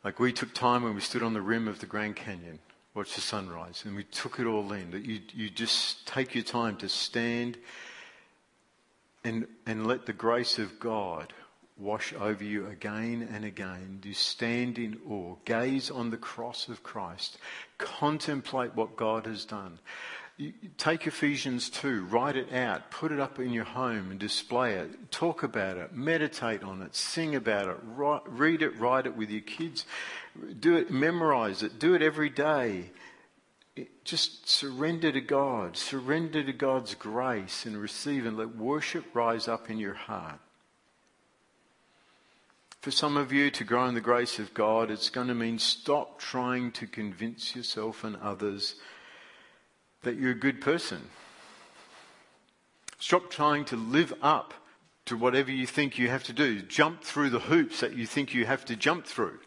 like 0.05 0.17
we 0.17 0.31
took 0.31 0.53
time 0.53 0.83
when 0.83 0.95
we 0.95 1.01
stood 1.01 1.23
on 1.23 1.33
the 1.33 1.41
rim 1.41 1.67
of 1.67 1.79
the 1.79 1.85
Grand 1.85 2.15
Canyon, 2.15 2.59
watched 2.93 3.15
the 3.15 3.21
sunrise, 3.21 3.83
and 3.85 3.97
we 3.97 4.05
took 4.05 4.39
it 4.39 4.45
all 4.45 4.71
in. 4.71 4.91
That 4.91 5.03
you, 5.03 5.19
you 5.33 5.49
just 5.49 6.07
take 6.07 6.35
your 6.35 6.45
time 6.45 6.77
to 6.77 6.87
stand 6.87 7.57
and, 9.23 9.47
and 9.65 9.85
let 9.85 10.05
the 10.05 10.13
grace 10.13 10.59
of 10.59 10.79
God 10.79 11.33
wash 11.77 12.13
over 12.13 12.43
you 12.43 12.67
again 12.67 13.27
and 13.33 13.45
again. 13.45 14.01
You 14.03 14.13
stand 14.13 14.77
in 14.77 14.99
awe, 15.09 15.35
gaze 15.45 15.89
on 15.89 16.09
the 16.09 16.17
cross 16.17 16.67
of 16.67 16.83
Christ, 16.83 17.37
contemplate 17.77 18.75
what 18.75 18.95
God 18.95 19.25
has 19.25 19.45
done. 19.45 19.79
Take 20.77 21.05
Ephesians 21.05 21.69
2, 21.69 22.05
write 22.05 22.37
it 22.37 22.53
out, 22.53 22.91
put 22.91 23.11
it 23.11 23.19
up 23.19 23.39
in 23.39 23.51
your 23.51 23.65
home 23.65 24.11
and 24.11 24.19
display 24.19 24.75
it. 24.75 25.11
Talk 25.11 25.43
about 25.43 25.75
it, 25.75 25.93
meditate 25.93 26.63
on 26.63 26.81
it, 26.81 26.95
sing 26.95 27.35
about 27.35 27.67
it, 27.67 27.77
write, 27.83 28.21
read 28.25 28.61
it, 28.61 28.77
write 28.79 29.05
it 29.05 29.17
with 29.17 29.29
your 29.29 29.41
kids. 29.41 29.85
Do 30.59 30.77
it, 30.77 30.91
memorize 30.91 31.61
it, 31.61 31.77
do 31.77 31.93
it 31.93 32.01
every 32.01 32.29
day 32.29 32.91
just 34.03 34.49
surrender 34.49 35.11
to 35.11 35.21
God, 35.21 35.77
surrender 35.77 36.43
to 36.43 36.53
God's 36.53 36.95
grace 36.95 37.65
and 37.65 37.77
receive 37.77 38.25
and 38.25 38.37
let 38.37 38.55
worship 38.55 39.05
rise 39.13 39.47
up 39.47 39.69
in 39.69 39.77
your 39.77 39.93
heart. 39.93 40.39
For 42.81 42.91
some 42.91 43.17
of 43.17 43.33
you 43.33 43.51
to 43.51 43.63
grow 43.63 43.85
in 43.87 43.93
the 43.93 44.01
grace 44.01 44.39
of 44.39 44.53
God, 44.53 44.89
it's 44.89 45.09
going 45.09 45.27
to 45.27 45.35
mean 45.35 45.59
stop 45.59 46.19
trying 46.19 46.71
to 46.73 46.87
convince 46.87 47.55
yourself 47.55 48.03
and 48.03 48.15
others 48.17 48.75
that 50.03 50.15
you're 50.15 50.31
a 50.31 50.35
good 50.35 50.61
person. 50.61 51.09
Stop 52.99 53.29
trying 53.29 53.65
to 53.65 53.75
live 53.75 54.13
up 54.21 54.53
to 55.05 55.17
whatever 55.17 55.51
you 55.51 55.67
think 55.67 55.97
you 55.97 56.07
have 56.09 56.23
to 56.23 56.33
do. 56.33 56.61
Jump 56.61 57.03
through 57.03 57.31
the 57.31 57.39
hoops 57.39 57.81
that 57.81 57.97
you 57.97 58.05
think 58.05 58.33
you 58.33 58.45
have 58.45 58.63
to 58.65 58.75
jump 58.75 59.05
through 59.05 59.39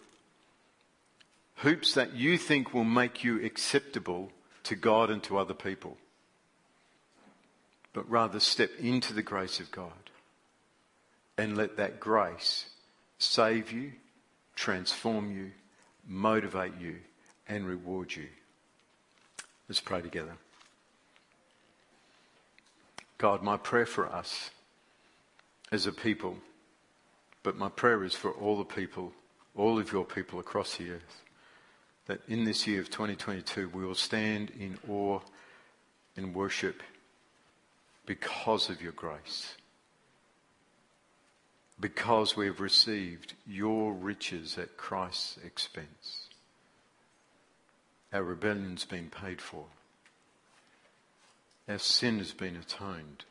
hoops 1.62 1.94
that 1.94 2.12
you 2.14 2.36
think 2.36 2.74
will 2.74 2.82
make 2.82 3.22
you 3.22 3.44
acceptable 3.44 4.32
to 4.64 4.74
God 4.74 5.10
and 5.10 5.22
to 5.22 5.38
other 5.38 5.54
people, 5.54 5.96
but 7.92 8.08
rather 8.10 8.40
step 8.40 8.70
into 8.80 9.12
the 9.12 9.22
grace 9.22 9.60
of 9.60 9.70
God 9.70 9.92
and 11.38 11.56
let 11.56 11.76
that 11.76 12.00
grace 12.00 12.66
save 13.18 13.70
you, 13.70 13.92
transform 14.56 15.30
you, 15.30 15.52
motivate 16.04 16.72
you, 16.80 16.96
and 17.48 17.64
reward 17.64 18.14
you. 18.14 18.26
Let's 19.68 19.80
pray 19.80 20.02
together. 20.02 20.36
God, 23.18 23.44
my 23.44 23.56
prayer 23.56 23.86
for 23.86 24.12
us 24.12 24.50
as 25.70 25.86
a 25.86 25.92
people, 25.92 26.38
but 27.44 27.56
my 27.56 27.68
prayer 27.68 28.02
is 28.02 28.16
for 28.16 28.32
all 28.32 28.58
the 28.58 28.64
people, 28.64 29.12
all 29.54 29.78
of 29.78 29.92
your 29.92 30.04
people 30.04 30.40
across 30.40 30.76
the 30.76 30.90
earth 30.90 31.21
that 32.06 32.20
in 32.28 32.44
this 32.44 32.66
year 32.66 32.80
of 32.80 32.90
2022 32.90 33.70
we 33.72 33.84
will 33.84 33.94
stand 33.94 34.50
in 34.58 34.78
awe 34.88 35.20
and 36.16 36.34
worship 36.34 36.82
because 38.06 38.68
of 38.68 38.82
your 38.82 38.92
grace. 38.92 39.54
Because 41.80 42.36
we 42.36 42.46
have 42.46 42.60
received 42.60 43.34
your 43.46 43.92
riches 43.92 44.58
at 44.58 44.76
Christ's 44.76 45.38
expense. 45.44 46.28
Our 48.12 48.22
rebellion's 48.22 48.84
been 48.84 49.08
paid 49.08 49.40
for. 49.40 49.64
Our 51.68 51.78
sin 51.78 52.18
has 52.18 52.32
been 52.32 52.56
atoned. 52.56 53.24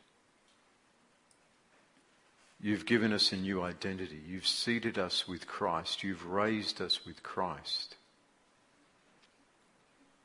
You've 2.60 2.86
given 2.86 3.12
us 3.14 3.32
a 3.32 3.38
new 3.38 3.62
identity. 3.62 4.20
You've 4.28 4.48
seated 4.48 4.98
us 4.98 5.28
with 5.28 5.48
Christ. 5.48 6.04
You've 6.04 6.26
raised 6.26 6.82
us 6.82 7.06
with 7.06 7.24
Christ. 7.24 7.96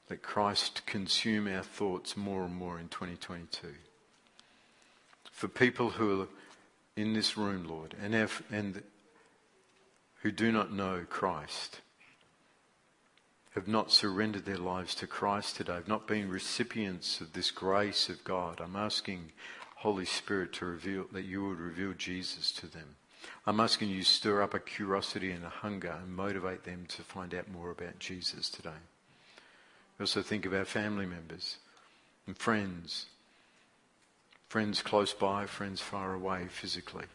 Let 0.08 0.22
Christ 0.22 0.82
consume 0.86 1.48
our 1.48 1.62
thoughts 1.62 2.16
more 2.16 2.44
and 2.44 2.54
more 2.54 2.78
in 2.78 2.88
2022. 2.88 3.68
For 5.32 5.48
people 5.48 5.90
who 5.90 6.22
are 6.22 6.28
in 6.96 7.12
this 7.12 7.36
room, 7.36 7.64
Lord, 7.64 7.94
and, 8.00 8.14
have, 8.14 8.42
and 8.50 8.82
who 10.22 10.30
do 10.30 10.52
not 10.52 10.72
know 10.72 11.04
Christ, 11.08 11.80
have 13.54 13.66
not 13.66 13.90
surrendered 13.90 14.44
their 14.44 14.58
lives 14.58 14.94
to 14.96 15.06
Christ 15.06 15.56
today, 15.56 15.74
have 15.74 15.88
not 15.88 16.06
been 16.06 16.30
recipients 16.30 17.20
of 17.20 17.32
this 17.32 17.50
grace 17.50 18.08
of 18.08 18.22
God. 18.22 18.60
I'm 18.60 18.76
asking 18.76 19.32
Holy 19.76 20.04
Spirit 20.04 20.52
to 20.54 20.66
reveal 20.66 21.06
that 21.12 21.24
you 21.24 21.44
would 21.48 21.58
reveal 21.58 21.94
Jesus 21.94 22.52
to 22.52 22.66
them. 22.66 22.96
I'm 23.44 23.60
asking 23.60 23.90
you 23.90 24.02
to 24.02 24.08
stir 24.08 24.40
up 24.42 24.54
a 24.54 24.60
curiosity 24.60 25.32
and 25.32 25.44
a 25.44 25.48
hunger 25.48 25.96
and 26.00 26.14
motivate 26.14 26.64
them 26.64 26.86
to 26.88 27.02
find 27.02 27.34
out 27.34 27.50
more 27.50 27.70
about 27.70 27.98
Jesus 27.98 28.48
today. 28.48 28.70
We 29.98 30.02
also 30.02 30.22
think 30.22 30.46
of 30.46 30.52
our 30.52 30.64
family 30.64 31.06
members 31.06 31.56
and 32.26 32.37
friends, 32.37 33.06
friends 34.48 34.82
close 34.82 35.12
by, 35.12 35.46
friends 35.46 35.80
far 35.80 36.14
away 36.14 36.46
physically. 36.50 37.06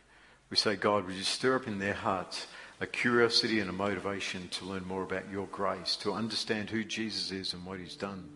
We 0.49 0.57
say, 0.57 0.75
God, 0.75 1.05
would 1.05 1.15
you 1.15 1.23
stir 1.23 1.55
up 1.55 1.67
in 1.67 1.79
their 1.79 1.93
hearts 1.93 2.47
a 2.81 2.87
curiosity 2.87 3.59
and 3.59 3.69
a 3.69 3.73
motivation 3.73 4.47
to 4.49 4.65
learn 4.65 4.85
more 4.87 5.03
about 5.03 5.29
your 5.31 5.45
grace, 5.51 5.95
to 5.97 6.13
understand 6.13 6.71
who 6.71 6.83
Jesus 6.83 7.31
is 7.31 7.53
and 7.53 7.63
what 7.63 7.79
he's 7.79 7.95
done. 7.95 8.27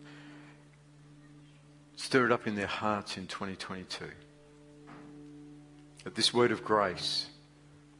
Stir 1.96 2.26
it 2.26 2.32
up 2.32 2.46
in 2.46 2.54
their 2.54 2.68
hearts 2.68 3.16
in 3.16 3.26
2022. 3.26 4.06
That 6.04 6.14
this 6.14 6.32
word 6.32 6.52
of 6.52 6.64
grace 6.64 7.26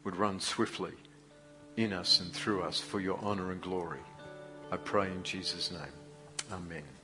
would 0.05 0.15
run 0.15 0.39
swiftly 0.39 0.93
in 1.77 1.93
us 1.93 2.21
and 2.21 2.33
through 2.33 2.63
us 2.63 2.81
for 2.81 3.01
your 3.01 3.19
honour 3.19 3.51
and 3.51 3.61
glory. 3.61 4.01
I 4.71 4.77
pray 4.77 5.11
in 5.11 5.25
Jesus' 5.25 5.73
name. 5.73 6.06
Amen. 6.51 6.96